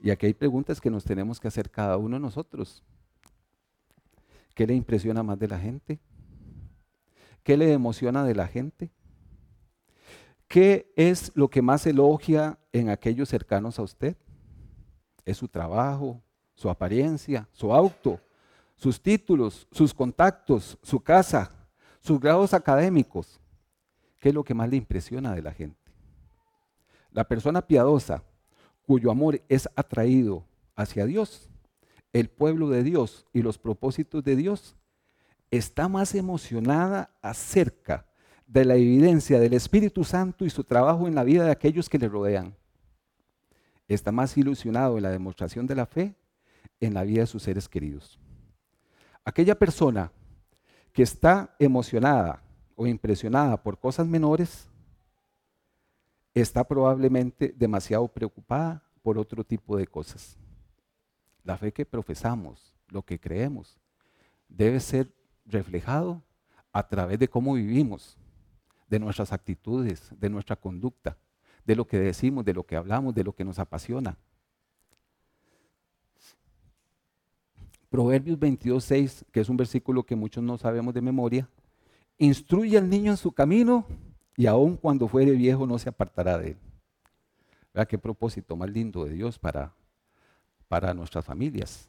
Y 0.00 0.10
aquí 0.10 0.26
hay 0.26 0.34
preguntas 0.34 0.80
que 0.80 0.90
nos 0.90 1.04
tenemos 1.04 1.38
que 1.38 1.46
hacer 1.46 1.70
cada 1.70 1.96
uno 1.98 2.16
de 2.16 2.20
nosotros. 2.20 2.82
¿Qué 4.56 4.66
le 4.66 4.74
impresiona 4.74 5.22
más 5.22 5.38
de 5.38 5.46
la 5.46 5.60
gente? 5.60 6.00
¿Qué 7.44 7.56
le 7.56 7.72
emociona 7.72 8.24
de 8.24 8.34
la 8.34 8.48
gente? 8.48 8.90
¿Qué 10.48 10.92
es 10.96 11.32
lo 11.34 11.48
que 11.48 11.62
más 11.62 11.86
elogia 11.86 12.58
en 12.72 12.88
aquellos 12.88 13.28
cercanos 13.28 13.78
a 13.78 13.82
usted? 13.82 14.16
¿Es 15.24 15.38
su 15.38 15.48
trabajo, 15.48 16.22
su 16.54 16.70
apariencia, 16.70 17.48
su 17.52 17.72
auto, 17.72 18.20
sus 18.76 19.00
títulos, 19.00 19.66
sus 19.72 19.92
contactos, 19.92 20.78
su 20.82 21.00
casa, 21.00 21.50
sus 22.00 22.20
grados 22.20 22.54
académicos? 22.54 23.40
¿Qué 24.20 24.28
es 24.28 24.34
lo 24.34 24.44
que 24.44 24.54
más 24.54 24.68
le 24.68 24.76
impresiona 24.76 25.34
de 25.34 25.42
la 25.42 25.52
gente? 25.52 25.80
La 27.10 27.24
persona 27.24 27.62
piadosa, 27.62 28.22
cuyo 28.86 29.10
amor 29.10 29.42
es 29.48 29.68
atraído 29.74 30.44
hacia 30.76 31.06
Dios, 31.06 31.50
el 32.12 32.28
pueblo 32.28 32.70
de 32.70 32.84
Dios 32.84 33.26
y 33.32 33.42
los 33.42 33.58
propósitos 33.58 34.22
de 34.22 34.36
Dios, 34.36 34.76
está 35.50 35.88
más 35.88 36.14
emocionada 36.14 37.10
acerca 37.20 38.06
de 38.46 38.64
la 38.64 38.76
evidencia 38.76 39.40
del 39.40 39.54
Espíritu 39.54 40.04
Santo 40.04 40.44
y 40.44 40.50
su 40.50 40.64
trabajo 40.64 41.08
en 41.08 41.14
la 41.14 41.24
vida 41.24 41.44
de 41.44 41.50
aquellos 41.50 41.88
que 41.88 41.98
le 41.98 42.08
rodean. 42.08 42.54
Está 43.88 44.12
más 44.12 44.36
ilusionado 44.36 44.96
en 44.96 45.02
la 45.02 45.10
demostración 45.10 45.66
de 45.66 45.74
la 45.74 45.86
fe 45.86 46.14
en 46.80 46.94
la 46.94 47.04
vida 47.04 47.20
de 47.20 47.26
sus 47.26 47.42
seres 47.42 47.68
queridos. 47.68 48.18
Aquella 49.24 49.54
persona 49.54 50.12
que 50.92 51.02
está 51.02 51.54
emocionada 51.58 52.42
o 52.74 52.86
impresionada 52.86 53.62
por 53.62 53.78
cosas 53.78 54.06
menores, 54.06 54.68
está 56.34 56.62
probablemente 56.64 57.54
demasiado 57.56 58.06
preocupada 58.06 58.82
por 59.02 59.18
otro 59.18 59.42
tipo 59.42 59.76
de 59.76 59.86
cosas. 59.86 60.36
La 61.42 61.56
fe 61.56 61.72
que 61.72 61.86
profesamos, 61.86 62.74
lo 62.88 63.02
que 63.02 63.18
creemos, 63.18 63.78
debe 64.48 64.78
ser 64.80 65.10
reflejado 65.46 66.22
a 66.72 66.86
través 66.86 67.18
de 67.18 67.28
cómo 67.28 67.54
vivimos, 67.54 68.18
de 68.88 68.98
nuestras 68.98 69.32
actitudes, 69.32 70.10
de 70.18 70.30
nuestra 70.30 70.56
conducta, 70.56 71.16
de 71.64 71.74
lo 71.74 71.86
que 71.86 71.98
decimos, 71.98 72.44
de 72.44 72.54
lo 72.54 72.64
que 72.64 72.76
hablamos, 72.76 73.14
de 73.14 73.24
lo 73.24 73.32
que 73.32 73.44
nos 73.44 73.58
apasiona. 73.58 74.16
Proverbios 77.90 78.38
22.6, 78.38 79.24
que 79.32 79.40
es 79.40 79.48
un 79.48 79.56
versículo 79.56 80.04
que 80.04 80.16
muchos 80.16 80.42
no 80.42 80.58
sabemos 80.58 80.92
de 80.94 81.00
memoria, 81.00 81.48
instruye 82.18 82.78
al 82.78 82.88
niño 82.88 83.10
en 83.10 83.16
su 83.16 83.32
camino 83.32 83.86
y 84.36 84.46
aun 84.46 84.76
cuando 84.76 85.08
fuere 85.08 85.32
viejo 85.32 85.66
no 85.66 85.78
se 85.78 85.88
apartará 85.88 86.38
de 86.38 86.48
él. 86.48 86.56
Vea 87.72 87.86
qué 87.86 87.98
propósito 87.98 88.56
más 88.56 88.70
lindo 88.70 89.04
de 89.04 89.12
Dios 89.12 89.38
para, 89.38 89.72
para 90.68 90.94
nuestras 90.94 91.24
familias. 91.24 91.88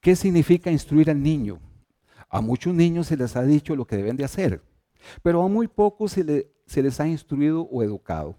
¿Qué 0.00 0.16
significa 0.16 0.70
instruir 0.70 1.10
al 1.10 1.22
niño? 1.22 1.58
A 2.28 2.40
muchos 2.40 2.72
niños 2.74 3.08
se 3.08 3.16
les 3.16 3.36
ha 3.36 3.42
dicho 3.42 3.76
lo 3.76 3.86
que 3.86 3.96
deben 3.96 4.16
de 4.16 4.24
hacer, 4.24 4.62
pero 5.22 5.42
a 5.42 5.48
muy 5.48 5.68
pocos 5.68 6.12
se, 6.12 6.50
se 6.66 6.82
les 6.82 7.00
ha 7.00 7.08
instruido 7.08 7.62
o 7.62 7.82
educado. 7.82 8.36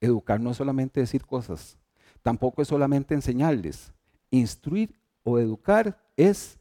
Educar 0.00 0.40
no 0.40 0.50
es 0.50 0.56
solamente 0.56 1.00
decir 1.00 1.24
cosas, 1.24 1.78
tampoco 2.22 2.62
es 2.62 2.68
solamente 2.68 3.14
enseñarles. 3.14 3.92
Instruir 4.30 4.98
o 5.22 5.38
educar 5.38 6.02
es 6.16 6.58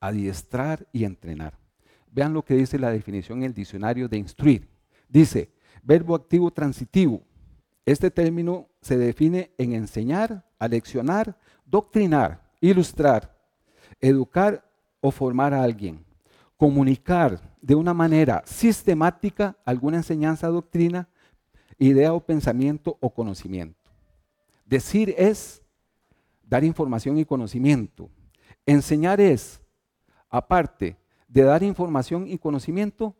adiestrar 0.00 0.86
y 0.92 1.04
entrenar. 1.04 1.58
Vean 2.10 2.32
lo 2.32 2.44
que 2.44 2.54
dice 2.54 2.78
la 2.78 2.90
definición 2.90 3.38
en 3.38 3.44
el 3.44 3.54
diccionario 3.54 4.08
de 4.08 4.16
instruir. 4.16 4.68
Dice, 5.08 5.52
verbo 5.82 6.14
activo 6.14 6.50
transitivo. 6.50 7.22
Este 7.84 8.10
término 8.10 8.68
se 8.80 8.96
define 8.96 9.52
en 9.58 9.72
enseñar, 9.72 10.44
aleccionar, 10.58 11.38
doctrinar, 11.64 12.52
ilustrar, 12.60 13.36
educar 14.00 14.64
o 15.00 15.10
formar 15.10 15.54
a 15.54 15.62
alguien, 15.62 16.04
comunicar 16.58 17.40
de 17.62 17.76
una 17.76 17.94
manera 17.94 18.42
sistemática 18.44 19.56
alguna 19.64 19.96
enseñanza, 19.96 20.48
doctrina, 20.48 21.08
idea 21.78 22.12
o 22.12 22.20
pensamiento 22.20 22.98
o 23.00 23.14
conocimiento. 23.14 23.78
Decir 24.66 25.14
es 25.16 25.62
dar 26.42 26.64
información 26.64 27.16
y 27.16 27.24
conocimiento. 27.24 28.10
Enseñar 28.66 29.20
es, 29.20 29.62
aparte 30.28 30.98
de 31.28 31.42
dar 31.42 31.62
información 31.62 32.26
y 32.26 32.38
conocimiento, 32.38 33.16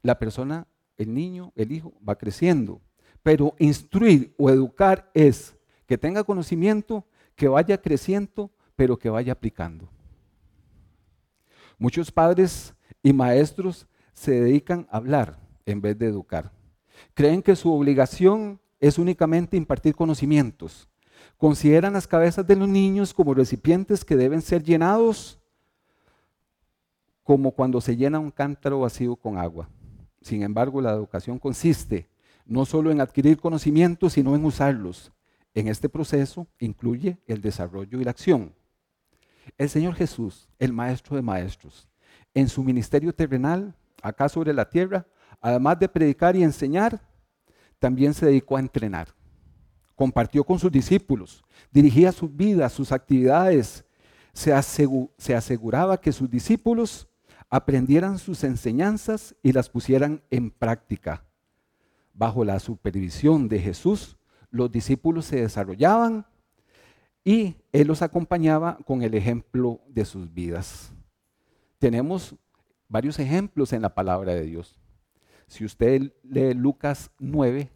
la 0.00 0.18
persona, 0.18 0.66
el 0.96 1.12
niño, 1.12 1.52
el 1.56 1.72
hijo, 1.72 1.92
va 2.08 2.16
creciendo. 2.16 2.80
Pero 3.24 3.54
instruir 3.58 4.34
o 4.38 4.50
educar 4.50 5.10
es 5.14 5.56
que 5.86 5.98
tenga 5.98 6.22
conocimiento, 6.22 7.06
que 7.34 7.48
vaya 7.48 7.80
creciendo, 7.82 8.52
pero 8.76 8.98
que 8.98 9.10
vaya 9.10 9.32
aplicando. 9.32 9.88
Muchos 11.82 12.12
padres 12.12 12.76
y 13.02 13.12
maestros 13.12 13.88
se 14.12 14.40
dedican 14.40 14.86
a 14.88 14.98
hablar 14.98 15.40
en 15.66 15.80
vez 15.80 15.98
de 15.98 16.06
educar. 16.06 16.52
Creen 17.12 17.42
que 17.42 17.56
su 17.56 17.72
obligación 17.72 18.60
es 18.78 18.98
únicamente 18.98 19.56
impartir 19.56 19.96
conocimientos. 19.96 20.88
Consideran 21.36 21.94
las 21.94 22.06
cabezas 22.06 22.46
de 22.46 22.54
los 22.54 22.68
niños 22.68 23.12
como 23.12 23.34
recipientes 23.34 24.04
que 24.04 24.14
deben 24.14 24.42
ser 24.42 24.62
llenados 24.62 25.40
como 27.24 27.50
cuando 27.50 27.80
se 27.80 27.96
llena 27.96 28.20
un 28.20 28.30
cántaro 28.30 28.78
vacío 28.78 29.16
con 29.16 29.36
agua. 29.36 29.68
Sin 30.20 30.44
embargo, 30.44 30.80
la 30.80 30.92
educación 30.92 31.40
consiste 31.40 32.08
no 32.46 32.64
solo 32.64 32.92
en 32.92 33.00
adquirir 33.00 33.40
conocimientos, 33.40 34.12
sino 34.12 34.36
en 34.36 34.44
usarlos. 34.44 35.10
En 35.52 35.66
este 35.66 35.88
proceso 35.88 36.46
incluye 36.60 37.18
el 37.26 37.40
desarrollo 37.40 38.00
y 38.00 38.04
la 38.04 38.12
acción. 38.12 38.54
El 39.58 39.68
Señor 39.68 39.94
Jesús, 39.94 40.48
el 40.58 40.72
Maestro 40.72 41.16
de 41.16 41.22
Maestros, 41.22 41.88
en 42.34 42.48
su 42.48 42.62
ministerio 42.62 43.14
terrenal, 43.14 43.74
acá 44.02 44.28
sobre 44.28 44.52
la 44.52 44.68
tierra, 44.68 45.06
además 45.40 45.78
de 45.78 45.88
predicar 45.88 46.36
y 46.36 46.42
enseñar, 46.42 47.00
también 47.78 48.14
se 48.14 48.26
dedicó 48.26 48.56
a 48.56 48.60
entrenar. 48.60 49.08
Compartió 49.94 50.44
con 50.44 50.58
sus 50.58 50.72
discípulos, 50.72 51.44
dirigía 51.70 52.12
su 52.12 52.28
vida, 52.28 52.68
sus 52.68 52.92
actividades, 52.92 53.84
se, 54.32 54.52
aseguraba 55.34 56.00
que 56.00 56.12
sus 56.12 56.30
discípulos 56.30 57.08
aprendieran 57.50 58.18
sus 58.18 58.44
enseñanzas 58.44 59.34
y 59.42 59.52
las 59.52 59.68
pusieran 59.68 60.22
en 60.30 60.50
práctica. 60.50 61.24
Bajo 62.14 62.44
la 62.44 62.58
supervisión 62.58 63.48
de 63.48 63.58
Jesús, 63.58 64.16
los 64.50 64.70
discípulos 64.70 65.26
se 65.26 65.42
desarrollaban 65.42 66.26
y 67.24 67.56
Él 67.72 67.86
los 67.86 68.02
acompañaba 68.02 68.78
con 68.84 69.02
el 69.02 69.14
ejemplo 69.14 69.80
de 69.88 70.04
sus 70.04 70.32
vidas. 70.32 70.92
Tenemos 71.78 72.34
varios 72.88 73.18
ejemplos 73.18 73.72
en 73.72 73.82
la 73.82 73.94
palabra 73.94 74.34
de 74.34 74.42
Dios. 74.42 74.78
Si 75.46 75.64
usted 75.64 76.12
lee 76.22 76.54
Lucas 76.54 77.10
9, 77.18 77.70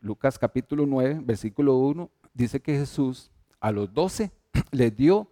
Lucas 0.00 0.38
capítulo 0.38 0.86
9, 0.86 1.20
versículo 1.24 1.76
1, 1.78 2.10
dice 2.32 2.60
que 2.60 2.78
Jesús 2.78 3.30
a 3.60 3.72
los 3.72 3.92
doce 3.92 4.30
les 4.70 4.94
dio 4.94 5.30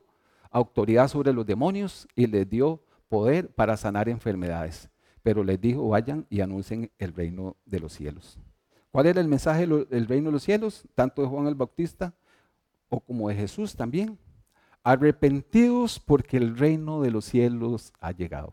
autoridad 0.51 1.09
sobre 1.09 1.33
los 1.33 1.47
demonios 1.47 2.09
y 2.15 2.27
les 2.27 2.49
dio 2.49 2.83
poder 3.09 3.51
para 3.55 3.77
sanar 3.77 4.09
enfermedades. 4.09 4.89
Pero 5.23 5.45
les 5.45 5.61
dijo, 5.61 5.89
vayan 5.89 6.27
y 6.31 6.41
anuncien 6.41 6.91
el 6.99 7.13
reino 7.13 7.57
de 7.65 7.81
los 7.81 7.93
cielos. 7.93 8.39
¿Cuál 8.91 9.07
era 9.07 9.21
el 9.21 9.29
mensaje 9.29 9.67
del 9.67 10.07
reino 10.07 10.27
de 10.27 10.33
los 10.33 10.43
cielos? 10.43 10.85
Tanto 10.95 11.23
de 11.23 11.29
Juan 11.29 11.47
el 11.47 11.55
Bautista 11.55 12.15
o 12.93 13.01
como 13.01 13.31
de 13.31 13.35
Jesús 13.37 13.75
también. 13.75 14.19
Arrepentidos 14.85 15.99
porque 15.99 16.37
el 16.37 16.59
reino 16.59 17.01
de 17.01 17.11
los 17.11 17.25
cielos 17.25 17.95
ha 18.01 18.13
llegado. 18.13 18.49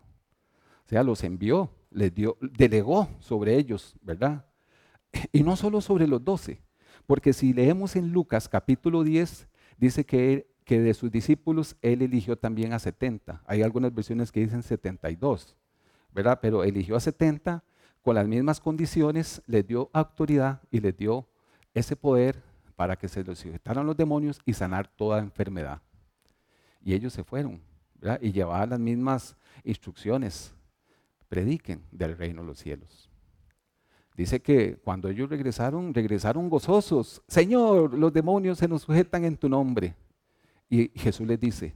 O 0.85 0.89
sea, 0.89 1.03
los 1.03 1.23
envió 1.23 1.69
les 1.91 2.13
dio, 2.13 2.37
delegó 2.39 3.09
sobre 3.19 3.55
ellos, 3.55 3.95
¿verdad? 4.01 4.45
Y 5.31 5.43
no 5.43 5.55
solo 5.55 5.81
sobre 5.81 6.07
los 6.07 6.23
doce, 6.23 6.61
porque 7.07 7.33
si 7.33 7.53
leemos 7.53 7.95
en 7.95 8.11
Lucas 8.11 8.47
capítulo 8.47 9.03
10, 9.03 9.47
dice 9.77 10.05
que, 10.05 10.47
que 10.65 10.79
de 10.79 10.93
sus 10.93 11.11
discípulos 11.11 11.75
él 11.81 12.01
eligió 12.03 12.37
también 12.37 12.73
a 12.73 12.79
70. 12.79 13.41
Hay 13.45 13.63
algunas 13.63 13.93
versiones 13.93 14.31
que 14.31 14.41
dicen 14.41 14.61
72, 14.61 15.55
¿verdad? 16.13 16.39
Pero 16.41 16.63
eligió 16.63 16.95
a 16.95 16.99
70 16.99 17.63
con 18.03 18.15
las 18.15 18.27
mismas 18.27 18.59
condiciones, 18.59 19.41
les 19.47 19.65
dio 19.65 19.89
autoridad 19.93 20.61
y 20.69 20.79
les 20.79 20.95
dio 20.95 21.27
ese 21.73 21.95
poder 21.95 22.43
para 22.80 22.95
que 22.95 23.09
se 23.09 23.25
los 23.25 23.39
sujetaran 23.39 23.86
los 23.86 23.97
demonios 23.97 24.39
y 24.45 24.53
sanar 24.53 24.88
toda 24.88 25.19
enfermedad. 25.19 25.82
Y 26.82 26.93
ellos 26.93 27.11
se 27.11 27.25
fueron, 27.25 27.61
¿verdad? 27.95 28.21
Y 28.21 28.32
llevaban 28.32 28.69
las 28.69 28.80
mismas 28.80 29.36
instrucciones. 29.65 30.53
Prediquen 31.27 31.84
del 31.91 32.17
reino 32.17 32.41
de 32.41 32.47
los 32.47 32.59
cielos. 32.59 33.09
Dice 34.15 34.41
que 34.41 34.77
cuando 34.77 35.09
ellos 35.09 35.30
regresaron, 35.30 35.93
regresaron 35.93 36.49
gozosos. 36.49 37.21
Señor, 37.27 37.95
los 37.95 38.13
demonios 38.13 38.59
se 38.59 38.67
nos 38.69 38.84
sujetan 38.84 39.25
en 39.25 39.36
tu 39.36 39.49
nombre. 39.49 39.93
Y 40.69 40.88
Jesús 40.95 41.27
les 41.27 41.38
dice, 41.38 41.75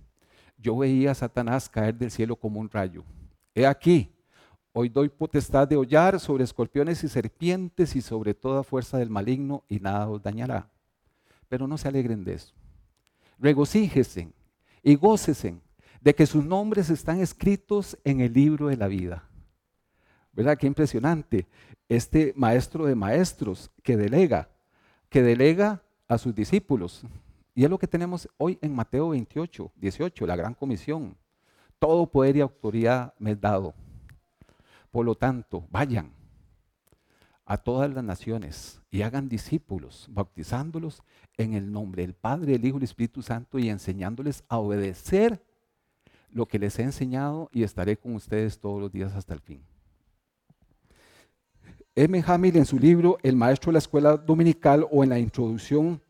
yo 0.57 0.77
veía 0.77 1.11
a 1.11 1.15
Satanás 1.15 1.67
caer 1.67 1.95
del 1.95 2.11
cielo 2.11 2.37
como 2.37 2.61
un 2.61 2.69
rayo. 2.69 3.03
He 3.53 3.67
aquí, 3.67 4.09
hoy 4.71 4.87
doy 4.87 5.09
potestad 5.09 5.67
de 5.67 5.75
hollar 5.75 6.17
sobre 6.17 6.45
escorpiones 6.45 7.03
y 7.03 7.09
serpientes 7.09 7.93
y 7.97 8.01
sobre 8.01 8.33
toda 8.33 8.63
fuerza 8.63 8.97
del 8.99 9.09
maligno 9.09 9.65
y 9.67 9.81
nada 9.81 10.07
os 10.07 10.23
dañará. 10.23 10.72
Pero 11.53 11.67
no 11.67 11.77
se 11.77 11.87
alegren 11.87 12.23
de 12.23 12.33
eso. 12.33 12.51
Regocíjesen 13.37 14.33
y 14.81 14.95
gócesen 14.95 15.61
de 16.01 16.15
que 16.15 16.25
sus 16.25 16.43
nombres 16.43 16.89
están 16.89 17.19
escritos 17.19 17.95
en 18.03 18.21
el 18.21 18.33
libro 18.33 18.69
de 18.69 18.75
la 18.75 18.87
vida. 18.87 19.29
¿Verdad? 20.31 20.57
Qué 20.57 20.65
impresionante. 20.65 21.45
Este 21.87 22.33
maestro 22.35 22.87
de 22.87 22.95
maestros 22.95 23.69
que 23.83 23.95
delega, 23.95 24.49
que 25.09 25.21
delega 25.21 25.83
a 26.07 26.17
sus 26.17 26.33
discípulos. 26.33 27.03
Y 27.53 27.63
es 27.63 27.69
lo 27.69 27.77
que 27.77 27.87
tenemos 27.87 28.27
hoy 28.39 28.57
en 28.59 28.73
Mateo 28.73 29.09
28, 29.09 29.73
18, 29.75 30.25
la 30.25 30.35
gran 30.35 30.55
comisión. 30.55 31.15
Todo 31.77 32.07
poder 32.07 32.35
y 32.35 32.41
autoridad 32.41 33.13
me 33.19 33.33
es 33.33 33.39
dado. 33.39 33.75
Por 34.89 35.05
lo 35.05 35.13
tanto, 35.13 35.67
vayan 35.69 36.11
a 37.45 37.57
todas 37.57 37.93
las 37.93 38.03
naciones 38.03 38.81
y 38.89 39.01
hagan 39.01 39.27
discípulos, 39.27 40.07
bautizándolos 40.09 41.03
en 41.37 41.53
el 41.53 41.71
nombre 41.71 42.03
del 42.03 42.13
Padre, 42.13 42.53
del 42.53 42.65
Hijo 42.65 42.77
y 42.77 42.79
del 42.79 42.85
Espíritu 42.85 43.21
Santo 43.21 43.59
y 43.59 43.69
enseñándoles 43.69 44.43
a 44.47 44.57
obedecer 44.57 45.43
lo 46.29 46.47
que 46.47 46.59
les 46.59 46.79
he 46.79 46.83
enseñado 46.83 47.49
y 47.51 47.63
estaré 47.63 47.97
con 47.97 48.15
ustedes 48.15 48.59
todos 48.59 48.79
los 48.79 48.91
días 48.91 49.13
hasta 49.13 49.33
el 49.33 49.39
fin. 49.39 49.61
M. 51.95 52.23
Hamil 52.25 52.57
en 52.57 52.65
su 52.65 52.79
libro 52.79 53.17
El 53.21 53.35
maestro 53.35 53.69
de 53.69 53.73
la 53.73 53.79
escuela 53.79 54.17
dominical 54.17 54.87
o 54.89 55.03
en 55.03 55.09
la 55.09 55.19
introducción 55.19 56.01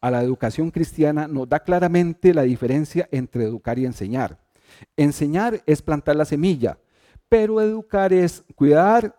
a 0.00 0.10
la 0.10 0.22
educación 0.22 0.70
cristiana 0.70 1.26
nos 1.26 1.48
da 1.48 1.60
claramente 1.60 2.32
la 2.32 2.42
diferencia 2.42 3.08
entre 3.10 3.44
educar 3.44 3.78
y 3.78 3.86
enseñar. 3.86 4.38
Enseñar 4.96 5.60
es 5.66 5.82
plantar 5.82 6.16
la 6.16 6.24
semilla, 6.24 6.78
pero 7.28 7.60
educar 7.60 8.12
es 8.12 8.44
cuidar 8.54 9.16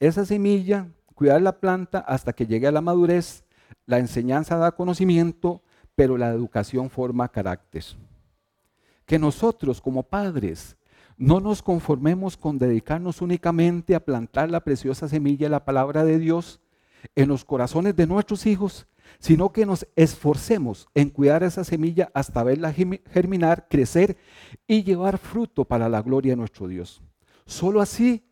esa 0.00 0.24
semilla, 0.24 0.88
cuidar 1.14 1.42
la 1.42 1.60
planta 1.60 1.98
hasta 2.00 2.32
que 2.32 2.46
llegue 2.46 2.66
a 2.66 2.72
la 2.72 2.80
madurez. 2.80 3.44
La 3.86 3.98
enseñanza 3.98 4.56
da 4.56 4.72
conocimiento, 4.72 5.62
pero 5.94 6.16
la 6.16 6.30
educación 6.30 6.90
forma 6.90 7.28
carácter. 7.28 7.84
Que 9.06 9.18
nosotros 9.18 9.80
como 9.80 10.02
padres 10.02 10.76
no 11.16 11.40
nos 11.40 11.62
conformemos 11.62 12.36
con 12.36 12.58
dedicarnos 12.58 13.22
únicamente 13.22 13.94
a 13.94 14.04
plantar 14.04 14.50
la 14.50 14.60
preciosa 14.60 15.08
semilla 15.08 15.46
de 15.46 15.50
la 15.50 15.64
palabra 15.64 16.04
de 16.04 16.18
Dios 16.18 16.60
en 17.14 17.28
los 17.28 17.44
corazones 17.44 17.96
de 17.96 18.06
nuestros 18.06 18.46
hijos, 18.46 18.86
sino 19.18 19.52
que 19.52 19.66
nos 19.66 19.86
esforcemos 19.96 20.88
en 20.94 21.10
cuidar 21.10 21.42
esa 21.42 21.64
semilla 21.64 22.10
hasta 22.14 22.42
verla 22.42 22.72
germinar, 22.72 23.68
crecer 23.68 24.16
y 24.66 24.84
llevar 24.84 25.18
fruto 25.18 25.64
para 25.64 25.88
la 25.88 26.02
gloria 26.02 26.32
de 26.32 26.36
nuestro 26.36 26.68
Dios. 26.68 27.02
Solo 27.44 27.80
así 27.80 28.24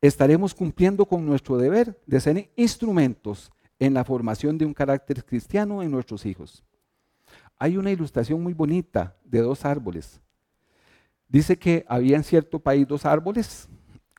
estaremos 0.00 0.54
cumpliendo 0.54 1.04
con 1.04 1.26
nuestro 1.26 1.56
deber 1.56 2.00
de 2.06 2.20
ser 2.20 2.50
instrumentos 2.56 3.50
en 3.78 3.94
la 3.94 4.04
formación 4.04 4.58
de 4.58 4.64
un 4.64 4.74
carácter 4.74 5.24
cristiano 5.24 5.82
en 5.82 5.90
nuestros 5.90 6.26
hijos. 6.26 6.64
Hay 7.58 7.76
una 7.76 7.90
ilustración 7.90 8.42
muy 8.42 8.54
bonita 8.54 9.16
de 9.24 9.40
dos 9.40 9.64
árboles. 9.64 10.20
Dice 11.28 11.58
que 11.58 11.84
había 11.88 12.16
en 12.16 12.24
cierto 12.24 12.58
país 12.58 12.86
dos 12.86 13.04
árboles, 13.04 13.68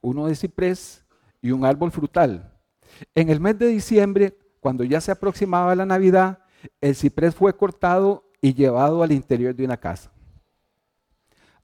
uno 0.01 0.27
de 0.27 0.36
ciprés 0.36 1.05
y 1.41 1.51
un 1.51 1.65
árbol 1.65 1.91
frutal. 1.91 2.53
En 3.15 3.30
el 3.30 3.39
mes 3.39 3.57
de 3.57 3.67
diciembre, 3.67 4.38
cuando 4.59 4.84
ya 4.84 4.99
se 5.01 5.11
aproximaba 5.11 5.75
la 5.75 5.86
Navidad, 5.86 6.39
el 6.82 6.95
ciprés 6.95 7.34
fue 7.34 7.55
cortado 7.55 8.30
y 8.41 8.53
llevado 8.53 9.01
al 9.03 9.11
interior 9.11 9.55
de 9.55 9.65
una 9.65 9.77
casa. 9.77 10.11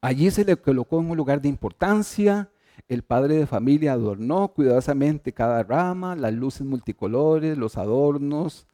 Allí 0.01 0.31
se 0.31 0.45
le 0.45 0.55
colocó 0.55 0.99
en 0.99 1.09
un 1.09 1.17
lugar 1.17 1.41
de 1.41 1.49
importancia, 1.49 2.49
el 2.87 3.03
padre 3.03 3.35
de 3.35 3.47
familia 3.47 3.93
adornó 3.93 4.49
cuidadosamente 4.49 5.33
cada 5.33 5.63
rama, 5.63 6.15
las 6.15 6.33
luces 6.33 6.65
multicolores, 6.65 7.57
los 7.57 7.77
adornos, 7.77 8.67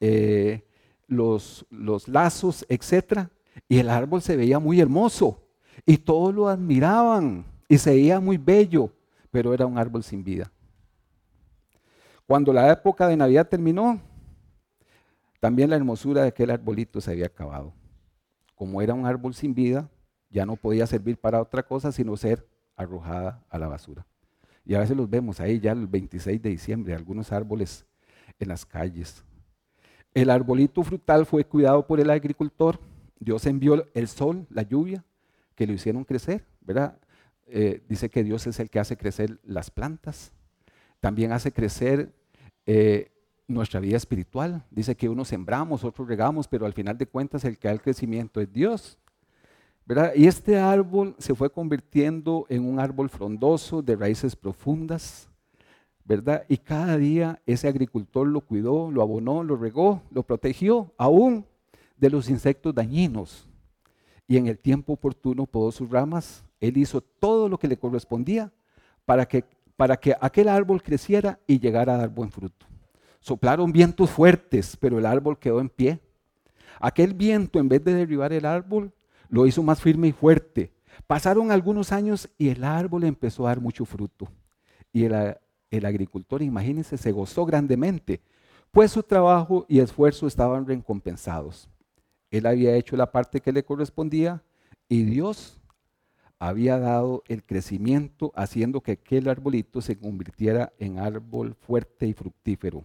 eh, 0.00 0.66
los, 1.06 1.66
los 1.70 2.08
lazos, 2.08 2.66
etc. 2.68 3.28
Y 3.68 3.78
el 3.78 3.88
árbol 3.88 4.22
se 4.22 4.36
veía 4.36 4.58
muy 4.58 4.80
hermoso 4.80 5.42
y 5.86 5.98
todos 5.98 6.34
lo 6.34 6.48
admiraban 6.48 7.46
y 7.68 7.78
se 7.78 7.90
veía 7.90 8.20
muy 8.20 8.36
bello, 8.36 8.92
pero 9.30 9.54
era 9.54 9.66
un 9.66 9.78
árbol 9.78 10.02
sin 10.02 10.22
vida. 10.22 10.50
Cuando 12.26 12.52
la 12.52 12.70
época 12.72 13.06
de 13.06 13.16
Navidad 13.16 13.48
terminó, 13.48 14.00
también 15.40 15.70
la 15.70 15.76
hermosura 15.76 16.22
de 16.22 16.28
aquel 16.28 16.50
arbolito 16.50 17.00
se 17.00 17.12
había 17.12 17.26
acabado. 17.26 17.72
Como 18.54 18.82
era 18.82 18.94
un 18.94 19.06
árbol 19.06 19.34
sin 19.34 19.54
vida, 19.54 19.88
ya 20.28 20.44
no 20.44 20.56
podía 20.56 20.86
servir 20.86 21.18
para 21.18 21.40
otra 21.40 21.62
cosa 21.62 21.92
sino 21.92 22.16
ser 22.16 22.46
arrojada 22.76 23.42
a 23.48 23.58
la 23.58 23.68
basura. 23.68 24.06
Y 24.64 24.74
a 24.74 24.80
veces 24.80 24.96
los 24.96 25.08
vemos 25.08 25.40
ahí 25.40 25.60
ya 25.60 25.72
el 25.72 25.86
26 25.86 26.42
de 26.42 26.50
diciembre, 26.50 26.94
algunos 26.94 27.32
árboles 27.32 27.86
en 28.38 28.48
las 28.48 28.66
calles. 28.66 29.24
El 30.12 30.30
arbolito 30.30 30.82
frutal 30.82 31.26
fue 31.26 31.44
cuidado 31.44 31.86
por 31.86 32.00
el 32.00 32.10
agricultor. 32.10 32.80
Dios 33.18 33.46
envió 33.46 33.86
el 33.94 34.08
sol, 34.08 34.46
la 34.50 34.62
lluvia, 34.62 35.04
que 35.54 35.66
lo 35.66 35.72
hicieron 35.72 36.04
crecer, 36.04 36.44
¿verdad? 36.60 36.98
Eh, 37.46 37.82
dice 37.88 38.10
que 38.10 38.24
Dios 38.24 38.46
es 38.46 38.58
el 38.58 38.70
que 38.70 38.80
hace 38.80 38.96
crecer 38.96 39.38
las 39.44 39.70
plantas. 39.70 40.32
También 41.00 41.32
hace 41.32 41.52
crecer 41.52 42.12
eh, 42.66 43.12
nuestra 43.46 43.78
vida 43.78 43.96
espiritual. 43.96 44.64
Dice 44.70 44.96
que 44.96 45.08
unos 45.08 45.28
sembramos, 45.28 45.84
otros 45.84 46.08
regamos, 46.08 46.48
pero 46.48 46.66
al 46.66 46.72
final 46.72 46.98
de 46.98 47.06
cuentas 47.06 47.44
el 47.44 47.58
que 47.58 47.68
da 47.68 47.74
el 47.74 47.82
crecimiento 47.82 48.40
es 48.40 48.52
Dios. 48.52 48.98
Y 50.16 50.26
este 50.26 50.58
árbol 50.58 51.14
se 51.18 51.34
fue 51.34 51.50
convirtiendo 51.50 52.44
en 52.48 52.64
un 52.64 52.80
árbol 52.80 53.08
frondoso 53.08 53.82
de 53.82 53.94
raíces 53.94 54.34
profundas, 54.34 55.30
¿verdad? 56.04 56.44
Y 56.48 56.56
cada 56.56 56.96
día 56.96 57.40
ese 57.46 57.68
agricultor 57.68 58.26
lo 58.26 58.40
cuidó, 58.40 58.90
lo 58.90 59.00
abonó, 59.00 59.44
lo 59.44 59.56
regó, 59.56 60.02
lo 60.10 60.24
protegió, 60.24 60.92
aún 60.96 61.46
de 61.96 62.10
los 62.10 62.28
insectos 62.28 62.74
dañinos. 62.74 63.48
Y 64.26 64.36
en 64.36 64.48
el 64.48 64.58
tiempo 64.58 64.94
oportuno 64.94 65.46
podó 65.46 65.70
sus 65.70 65.88
ramas. 65.88 66.44
Él 66.58 66.76
hizo 66.78 67.00
todo 67.00 67.48
lo 67.48 67.56
que 67.56 67.68
le 67.68 67.76
correspondía 67.76 68.52
para 69.04 69.26
que, 69.26 69.44
para 69.76 69.96
que 69.96 70.16
aquel 70.20 70.48
árbol 70.48 70.82
creciera 70.82 71.38
y 71.46 71.60
llegara 71.60 71.94
a 71.94 71.98
dar 71.98 72.08
buen 72.08 72.32
fruto. 72.32 72.66
Soplaron 73.20 73.70
vientos 73.70 74.10
fuertes, 74.10 74.76
pero 74.76 74.98
el 74.98 75.06
árbol 75.06 75.38
quedó 75.38 75.60
en 75.60 75.68
pie. 75.68 76.00
Aquel 76.80 77.14
viento, 77.14 77.60
en 77.60 77.68
vez 77.68 77.84
de 77.84 77.94
derribar 77.94 78.32
el 78.32 78.46
árbol, 78.46 78.92
lo 79.28 79.46
hizo 79.46 79.62
más 79.62 79.80
firme 79.80 80.08
y 80.08 80.12
fuerte. 80.12 80.72
Pasaron 81.06 81.50
algunos 81.50 81.92
años 81.92 82.28
y 82.38 82.48
el 82.48 82.64
árbol 82.64 83.04
empezó 83.04 83.46
a 83.46 83.50
dar 83.50 83.60
mucho 83.60 83.84
fruto. 83.84 84.28
Y 84.92 85.04
el, 85.04 85.84
agricultor, 85.84 86.42
imagínense, 86.42 86.96
se 86.96 87.12
gozó 87.12 87.44
grandemente, 87.44 88.22
pues 88.70 88.92
su 88.92 89.02
trabajo 89.02 89.66
y 89.68 89.80
esfuerzo 89.80 90.26
estaban 90.26 90.66
recompensados. 90.66 91.68
Él 92.30 92.46
había 92.46 92.74
hecho 92.74 92.96
la 92.96 93.12
parte 93.12 93.40
que 93.40 93.52
le 93.52 93.64
correspondía 93.64 94.42
y 94.88 95.04
Dios 95.04 95.60
había 96.38 96.78
dado 96.78 97.22
el 97.28 97.44
crecimiento 97.44 98.32
haciendo 98.34 98.80
que 98.80 98.92
aquel 98.92 99.28
arbolito 99.28 99.80
se 99.80 99.98
convirtiera 99.98 100.72
en 100.78 100.98
árbol 100.98 101.54
fuerte 101.54 102.06
y 102.06 102.12
fructífero. 102.12 102.84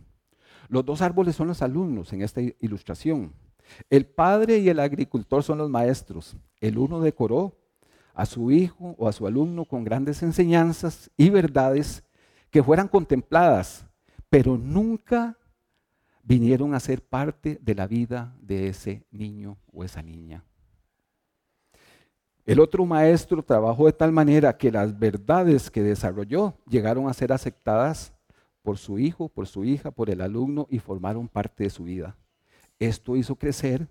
Los 0.70 0.86
dos 0.86 1.02
árboles 1.02 1.36
son 1.36 1.48
los 1.48 1.62
alumnos 1.62 2.14
en 2.14 2.22
esta 2.22 2.42
ilustración. 2.60 3.34
El 3.90 4.06
padre 4.06 4.60
y 4.60 4.70
el 4.70 4.80
agricultor 4.80 5.44
son 5.44 5.58
los 5.58 5.70
maestros. 5.70 6.36
El 6.60 6.78
uno 6.78 7.00
decoró 7.00 7.58
a 8.14 8.26
su 8.26 8.52
hijo 8.52 8.96
o 8.98 9.08
a 9.08 9.14
su 9.14 9.26
alumno 9.26 9.66
con 9.66 9.84
grandes 9.84 10.22
enseñanzas 10.24 11.10
y 11.18 11.30
verdades 11.30 12.04
que 12.50 12.64
fueran 12.64 12.88
contempladas, 12.88 13.86
pero 14.30 14.58
nunca 14.58 15.38
vinieron 16.24 16.74
a 16.74 16.80
ser 16.80 17.02
parte 17.02 17.58
de 17.62 17.76
la 17.76 17.88
vida 17.88 18.36
de 18.42 18.68
ese 18.68 19.06
niño 19.12 19.58
o 19.74 19.84
esa 19.84 20.02
niña. 20.02 20.44
El 22.46 22.60
otro 22.60 22.86
maestro 22.86 23.44
trabajó 23.44 23.86
de 23.86 23.94
tal 23.94 24.12
manera 24.12 24.58
que 24.58 24.72
las 24.72 24.98
verdades 24.98 25.70
que 25.70 25.82
desarrolló 25.82 26.56
llegaron 26.68 27.08
a 27.08 27.14
ser 27.14 27.32
aceptadas 27.32 28.14
por 28.62 28.78
su 28.78 29.00
hijo, 29.00 29.30
por 29.30 29.48
su 29.48 29.64
hija, 29.64 29.92
por 29.92 30.10
el 30.10 30.22
alumno 30.22 30.68
y 30.70 30.80
formaron 30.80 31.28
parte 31.28 31.64
de 31.64 31.70
su 31.70 31.84
vida. 31.84 32.18
Esto 32.82 33.16
hizo 33.16 33.36
crecer 33.36 33.88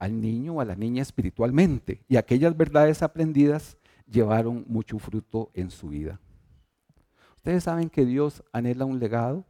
al 0.00 0.20
niño 0.20 0.54
o 0.54 0.60
a 0.60 0.64
la 0.64 0.74
niña 0.74 1.00
espiritualmente 1.00 2.02
y 2.08 2.16
aquellas 2.16 2.56
verdades 2.56 3.00
aprendidas 3.00 3.78
llevaron 4.10 4.64
mucho 4.66 4.98
fruto 4.98 5.52
en 5.54 5.70
su 5.70 5.90
vida. 5.90 6.18
Ustedes 7.36 7.62
saben 7.62 7.88
que 7.88 8.04
Dios 8.04 8.42
anhela 8.52 8.84
un 8.84 8.98
legado 8.98 9.44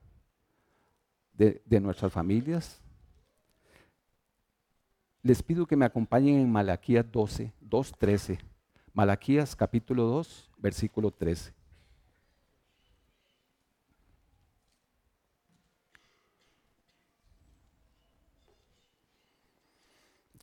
de, 1.33 1.81
nuestras 1.81 2.13
familias. 2.13 2.83
Les 5.23 5.43
pido 5.43 5.67
que 5.67 5.75
me 5.77 5.87
acompañen 5.87 6.41
en 6.41 6.53
Malaquías 6.53 7.11
12, 7.11 7.51
2, 7.63 7.93
13. 7.99 8.39
Malaquías 8.93 9.57
capítulo 9.57 10.03
2, 10.03 10.51
versículo 10.59 11.11
13. 11.11 11.55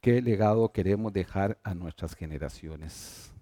¿Qué 0.01 0.21
legado 0.21 0.71
queremos 0.71 1.11
dejar 1.11 1.59
a 1.61 1.73
nuestras 1.73 2.15
generaciones? 2.15 3.33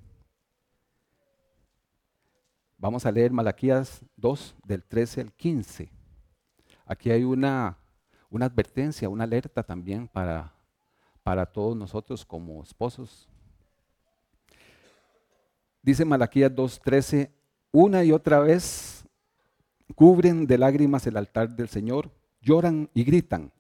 Vamos 2.79 3.05
a 3.05 3.11
leer 3.11 3.31
Malaquías 3.31 4.03
2, 4.15 4.55
del 4.65 4.83
13 4.83 5.21
al 5.21 5.33
15. 5.33 5.91
Aquí 6.85 7.11
hay 7.11 7.23
una, 7.23 7.77
una 8.31 8.47
advertencia, 8.47 9.07
una 9.07 9.25
alerta 9.25 9.61
también 9.61 10.07
para, 10.07 10.51
para 11.21 11.45
todos 11.45 11.77
nosotros 11.77 12.25
como 12.25 12.63
esposos. 12.63 13.29
Dice 15.83 16.05
Malaquías 16.05 16.51
2:13, 16.51 17.29
una 17.71 18.03
y 18.03 18.11
otra 18.11 18.39
vez 18.39 19.05
cubren 19.93 20.47
de 20.47 20.57
lágrimas 20.57 21.05
el 21.05 21.17
altar 21.17 21.55
del 21.55 21.69
Señor, 21.69 22.09
lloran 22.41 22.89
y 22.95 23.03
gritan, 23.03 23.51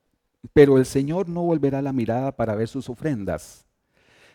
pero 0.53 0.77
el 0.77 0.85
Señor 0.85 1.29
no 1.29 1.43
volverá 1.43 1.81
la 1.81 1.93
mirada 1.93 2.35
para 2.35 2.55
ver 2.55 2.67
sus 2.67 2.89
ofrendas, 2.89 3.65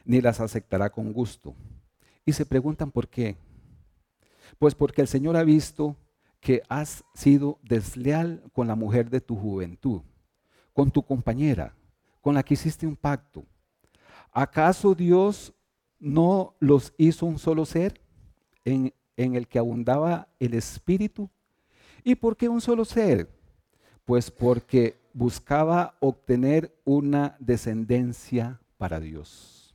ni 0.04 0.20
las 0.20 0.40
aceptará 0.40 0.90
con 0.90 1.12
gusto. 1.12 1.54
Y 2.24 2.32
se 2.32 2.46
preguntan 2.46 2.90
por 2.90 3.08
qué. 3.08 3.36
Pues 4.58 4.74
porque 4.74 5.00
el 5.00 5.08
Señor 5.08 5.36
ha 5.36 5.44
visto 5.44 5.96
que 6.40 6.62
has 6.68 7.04
sido 7.14 7.58
desleal 7.62 8.42
con 8.52 8.66
la 8.66 8.74
mujer 8.74 9.10
de 9.10 9.20
tu 9.20 9.36
juventud, 9.36 10.02
con 10.72 10.90
tu 10.90 11.02
compañera, 11.02 11.74
con 12.20 12.34
la 12.34 12.42
que 12.42 12.54
hiciste 12.54 12.86
un 12.86 12.96
pacto. 12.96 13.44
¿Acaso 14.32 14.94
Dios 14.94 15.52
no 15.98 16.54
los 16.58 16.92
hizo 16.96 17.26
un 17.26 17.38
solo 17.38 17.64
ser 17.64 18.00
en, 18.64 18.92
en 19.16 19.36
el 19.36 19.46
que 19.46 19.58
abundaba 19.58 20.28
el 20.40 20.54
espíritu? 20.54 21.30
¿Y 22.02 22.14
por 22.16 22.36
qué 22.36 22.48
un 22.48 22.60
solo 22.60 22.84
ser? 22.84 23.28
Pues 24.04 24.30
porque 24.30 25.01
buscaba 25.12 25.96
obtener 26.00 26.74
una 26.84 27.36
descendencia 27.38 28.60
para 28.78 29.00
Dios. 29.00 29.74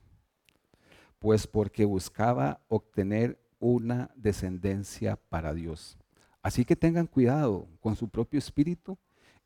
Pues 1.19 1.47
porque 1.47 1.85
buscaba 1.85 2.61
obtener 2.67 3.39
una 3.59 4.11
descendencia 4.15 5.15
para 5.29 5.53
Dios. 5.53 5.97
Así 6.41 6.63
que 6.63 6.75
tengan 6.75 7.07
cuidado 7.07 7.67
con 7.81 7.95
su 7.95 8.09
propio 8.09 8.37
espíritu 8.37 8.97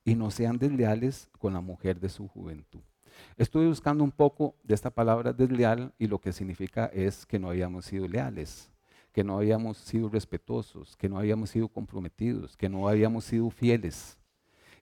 y 0.03 0.15
no 0.15 0.31
sean 0.31 0.57
desleales 0.57 1.29
con 1.39 1.53
la 1.53 1.61
mujer 1.61 1.99
de 1.99 2.09
su 2.09 2.27
juventud. 2.27 2.81
Estuve 3.37 3.67
buscando 3.67 4.03
un 4.03 4.11
poco 4.11 4.55
de 4.63 4.73
esta 4.73 4.89
palabra 4.89 5.33
desleal 5.33 5.93
y 5.97 6.07
lo 6.07 6.19
que 6.19 6.33
significa 6.33 6.85
es 6.87 7.25
que 7.25 7.39
no 7.39 7.49
habíamos 7.49 7.85
sido 7.85 8.07
leales, 8.07 8.71
que 9.11 9.23
no 9.23 9.37
habíamos 9.37 9.77
sido 9.77 10.09
respetuosos, 10.09 10.95
que 10.95 11.09
no 11.09 11.17
habíamos 11.17 11.49
sido 11.49 11.67
comprometidos, 11.67 12.55
que 12.55 12.69
no 12.69 12.87
habíamos 12.87 13.25
sido 13.25 13.49
fieles. 13.49 14.17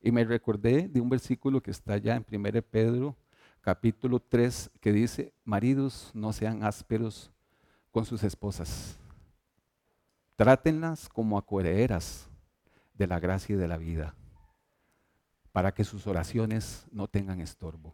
Y 0.02 0.12
me 0.12 0.24
recordé 0.24 0.88
de 0.88 1.02
un 1.02 1.10
versículo 1.10 1.62
que 1.62 1.72
está 1.72 1.98
ya 1.98 2.16
en 2.16 2.26
1 2.30 2.62
Pedro 2.64 3.18
capítulo 3.62 4.20
3 4.22 4.72
que 4.80 4.94
dice, 4.94 5.34
maridos 5.44 6.12
no 6.14 6.32
sean 6.32 6.64
ásperos 6.64 7.32
con 7.92 8.06
sus 8.06 8.24
esposas, 8.24 8.98
trátenlas 10.36 11.10
como 11.10 11.38
acuereras 11.38 12.30
de 12.94 13.08
la 13.08 13.20
gracia 13.20 13.56
y 13.56 13.58
de 13.58 13.68
la 13.68 13.78
vida, 13.78 14.16
para 15.52 15.74
que 15.74 15.84
sus 15.84 16.08
oraciones 16.08 16.86
no 16.92 17.08
tengan 17.08 17.42
estorbo. 17.42 17.94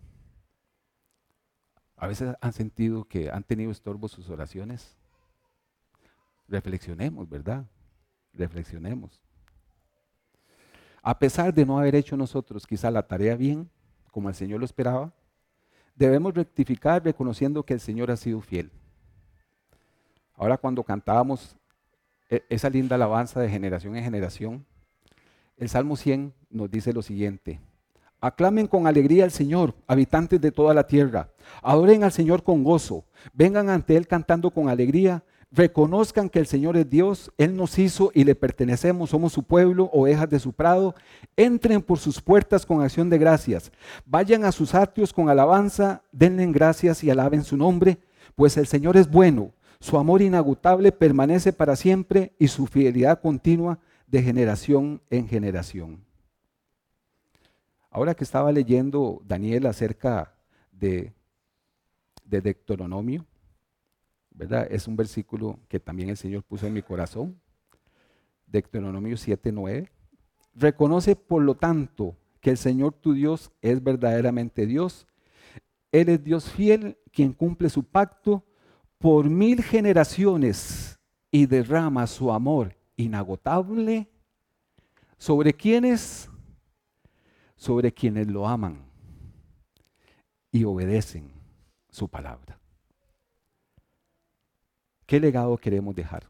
A 1.97 2.07
veces 2.07 2.35
han 2.41 2.53
sentido 2.53 3.05
que 3.05 3.31
han 3.31 3.43
tenido 3.43 3.71
estorbo 3.71 4.07
sus 4.07 4.29
oraciones. 4.29 4.97
Reflexionemos, 6.47 7.27
¿verdad? 7.27 7.65
Reflexionemos 8.33 9.24
a 11.07 11.19
pesar 11.19 11.53
de 11.53 11.67
no 11.67 11.77
haber 11.77 11.93
hecho 11.93 12.17
nosotros 12.17 12.65
quizá 12.65 12.89
la 12.89 13.03
tarea 13.03 13.35
bien, 13.35 13.69
como 14.11 14.27
el 14.27 14.33
Señor 14.33 14.59
lo 14.59 14.65
esperaba, 14.65 15.13
debemos 15.95 16.33
rectificar 16.33 17.05
reconociendo 17.05 17.61
que 17.61 17.75
el 17.75 17.79
Señor 17.79 18.09
ha 18.09 18.17
sido 18.17 18.41
fiel. 18.41 18.71
Ahora 20.33 20.57
cuando 20.57 20.83
cantábamos 20.83 21.55
e, 22.27 22.43
esa 22.49 22.71
linda 22.71 22.95
alabanza 22.95 23.39
de 23.39 23.49
generación 23.49 23.95
en 23.95 24.03
generación, 24.03 24.65
el 25.57 25.69
Salmo 25.69 25.95
100 25.95 26.33
nos 26.49 26.71
dice 26.71 26.91
lo 26.91 27.03
siguiente. 27.03 27.59
Aclamen 28.19 28.65
con 28.65 28.87
alegría 28.87 29.25
al 29.25 29.31
Señor, 29.31 29.75
habitantes 29.85 30.41
de 30.41 30.51
toda 30.51 30.73
la 30.73 30.87
tierra. 30.87 31.29
Adoren 31.61 32.03
al 32.03 32.13
Señor 32.13 32.41
con 32.41 32.63
gozo. 32.63 33.05
Vengan 33.31 33.69
ante 33.69 33.95
Él 33.95 34.07
cantando 34.07 34.49
con 34.49 34.69
alegría 34.69 35.23
reconozcan 35.51 36.29
que 36.29 36.39
el 36.39 36.47
Señor 36.47 36.77
es 36.77 36.89
Dios, 36.89 37.31
Él 37.37 37.55
nos 37.55 37.77
hizo 37.79 38.11
y 38.13 38.23
le 38.23 38.35
pertenecemos, 38.35 39.09
somos 39.09 39.33
su 39.33 39.43
pueblo, 39.43 39.89
ovejas 39.93 40.29
de 40.29 40.39
su 40.39 40.53
prado, 40.53 40.95
entren 41.37 41.81
por 41.81 41.97
sus 41.97 42.21
puertas 42.21 42.65
con 42.65 42.81
acción 42.81 43.09
de 43.09 43.17
gracias, 43.17 43.71
vayan 44.05 44.43
a 44.43 44.51
sus 44.51 44.75
atrios 44.75 45.13
con 45.13 45.29
alabanza, 45.29 46.03
denle 46.11 46.45
gracias 46.51 47.03
y 47.03 47.09
alaben 47.09 47.43
su 47.43 47.57
nombre, 47.57 47.97
pues 48.35 48.57
el 48.57 48.67
Señor 48.67 48.97
es 48.97 49.09
bueno, 49.09 49.51
su 49.79 49.97
amor 49.97 50.21
inagotable 50.21 50.91
permanece 50.91 51.53
para 51.53 51.75
siempre 51.75 52.33
y 52.39 52.47
su 52.47 52.67
fidelidad 52.67 53.21
continua 53.21 53.79
de 54.07 54.23
generación 54.23 55.01
en 55.09 55.27
generación. 55.27 56.03
Ahora 57.89 58.13
que 58.13 58.23
estaba 58.23 58.51
leyendo 58.51 59.21
Daniel 59.25 59.67
acerca 59.67 60.33
de, 60.71 61.13
de 62.25 62.41
Deuteronomio, 62.41 63.25
es 64.69 64.87
un 64.87 64.95
versículo 64.95 65.59
que 65.67 65.79
también 65.79 66.09
el 66.09 66.17
Señor 66.17 66.43
puso 66.43 66.67
en 66.67 66.73
mi 66.73 66.81
corazón, 66.81 67.39
Deuteronomio 68.47 69.15
7:9. 69.17 69.89
Reconoce, 70.53 71.15
por 71.15 71.41
lo 71.43 71.55
tanto, 71.55 72.15
que 72.39 72.51
el 72.51 72.57
Señor 72.57 72.93
tu 72.93 73.13
Dios 73.13 73.51
es 73.61 73.83
verdaderamente 73.83 74.65
Dios. 74.65 75.07
Él 75.91 76.09
es 76.09 76.23
Dios 76.23 76.49
fiel, 76.49 76.97
quien 77.11 77.33
cumple 77.33 77.69
su 77.69 77.83
pacto 77.83 78.43
por 78.97 79.29
mil 79.29 79.63
generaciones 79.63 80.99
y 81.31 81.45
derrama 81.45 82.07
su 82.07 82.31
amor 82.31 82.75
inagotable 82.95 84.09
sobre 85.17 85.53
quienes 85.53 86.29
sobre 87.55 87.93
quienes 87.93 88.27
lo 88.27 88.47
aman 88.47 88.85
y 90.51 90.63
obedecen 90.65 91.31
su 91.89 92.07
palabra. 92.07 92.59
¿Qué 95.05 95.19
legado 95.19 95.57
queremos 95.57 95.95
dejar 95.95 96.27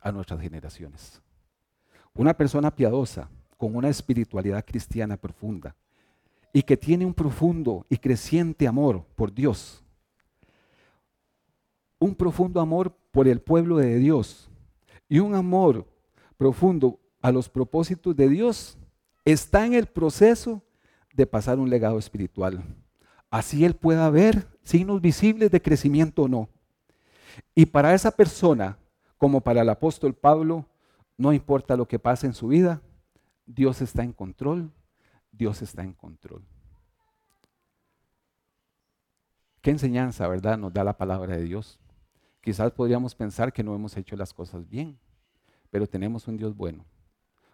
a 0.00 0.10
nuestras 0.10 0.40
generaciones? 0.40 1.20
Una 2.14 2.34
persona 2.34 2.74
piadosa, 2.74 3.28
con 3.56 3.76
una 3.76 3.88
espiritualidad 3.88 4.64
cristiana 4.64 5.16
profunda 5.16 5.76
y 6.52 6.62
que 6.62 6.76
tiene 6.76 7.06
un 7.06 7.14
profundo 7.14 7.86
y 7.88 7.96
creciente 7.96 8.66
amor 8.66 9.04
por 9.14 9.32
Dios. 9.32 9.84
Un 12.00 12.14
profundo 12.14 12.60
amor 12.60 12.92
por 13.12 13.28
el 13.28 13.40
pueblo 13.40 13.76
de 13.76 13.96
Dios 13.98 14.50
y 15.08 15.20
un 15.20 15.34
amor 15.36 15.86
profundo 16.36 16.98
a 17.20 17.30
los 17.30 17.48
propósitos 17.48 18.16
de 18.16 18.28
Dios 18.28 18.76
está 19.24 19.64
en 19.64 19.74
el 19.74 19.86
proceso 19.86 20.60
de 21.14 21.26
pasar 21.26 21.60
un 21.60 21.70
legado 21.70 21.98
espiritual. 21.98 22.64
Así 23.30 23.64
él 23.64 23.76
pueda 23.76 24.10
ver 24.10 24.48
signos 24.64 25.00
visibles 25.00 25.50
de 25.50 25.62
crecimiento 25.62 26.22
o 26.22 26.28
no. 26.28 26.48
Y 27.54 27.66
para 27.66 27.94
esa 27.94 28.10
persona, 28.10 28.78
como 29.18 29.40
para 29.40 29.62
el 29.62 29.68
apóstol 29.68 30.14
Pablo, 30.14 30.66
no 31.16 31.32
importa 31.32 31.76
lo 31.76 31.86
que 31.86 31.98
pase 31.98 32.26
en 32.26 32.34
su 32.34 32.48
vida, 32.48 32.80
Dios 33.46 33.82
está 33.82 34.02
en 34.02 34.12
control, 34.12 34.72
Dios 35.30 35.62
está 35.62 35.82
en 35.82 35.92
control. 35.92 36.42
Qué 39.60 39.70
enseñanza, 39.70 40.26
¿verdad? 40.26 40.58
Nos 40.58 40.72
da 40.72 40.82
la 40.82 40.96
palabra 40.96 41.36
de 41.36 41.44
Dios. 41.44 41.78
Quizás 42.40 42.72
podríamos 42.72 43.14
pensar 43.14 43.52
que 43.52 43.62
no 43.62 43.74
hemos 43.74 43.96
hecho 43.96 44.16
las 44.16 44.34
cosas 44.34 44.68
bien, 44.68 44.98
pero 45.70 45.86
tenemos 45.86 46.26
un 46.26 46.36
Dios 46.36 46.56
bueno, 46.56 46.84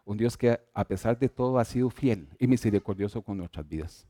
un 0.06 0.16
Dios 0.16 0.36
que 0.36 0.58
a 0.72 0.84
pesar 0.84 1.18
de 1.18 1.28
todo 1.28 1.58
ha 1.58 1.64
sido 1.64 1.90
fiel 1.90 2.28
y 2.38 2.46
misericordioso 2.46 3.20
con 3.20 3.36
nuestras 3.36 3.68
vidas. 3.68 4.06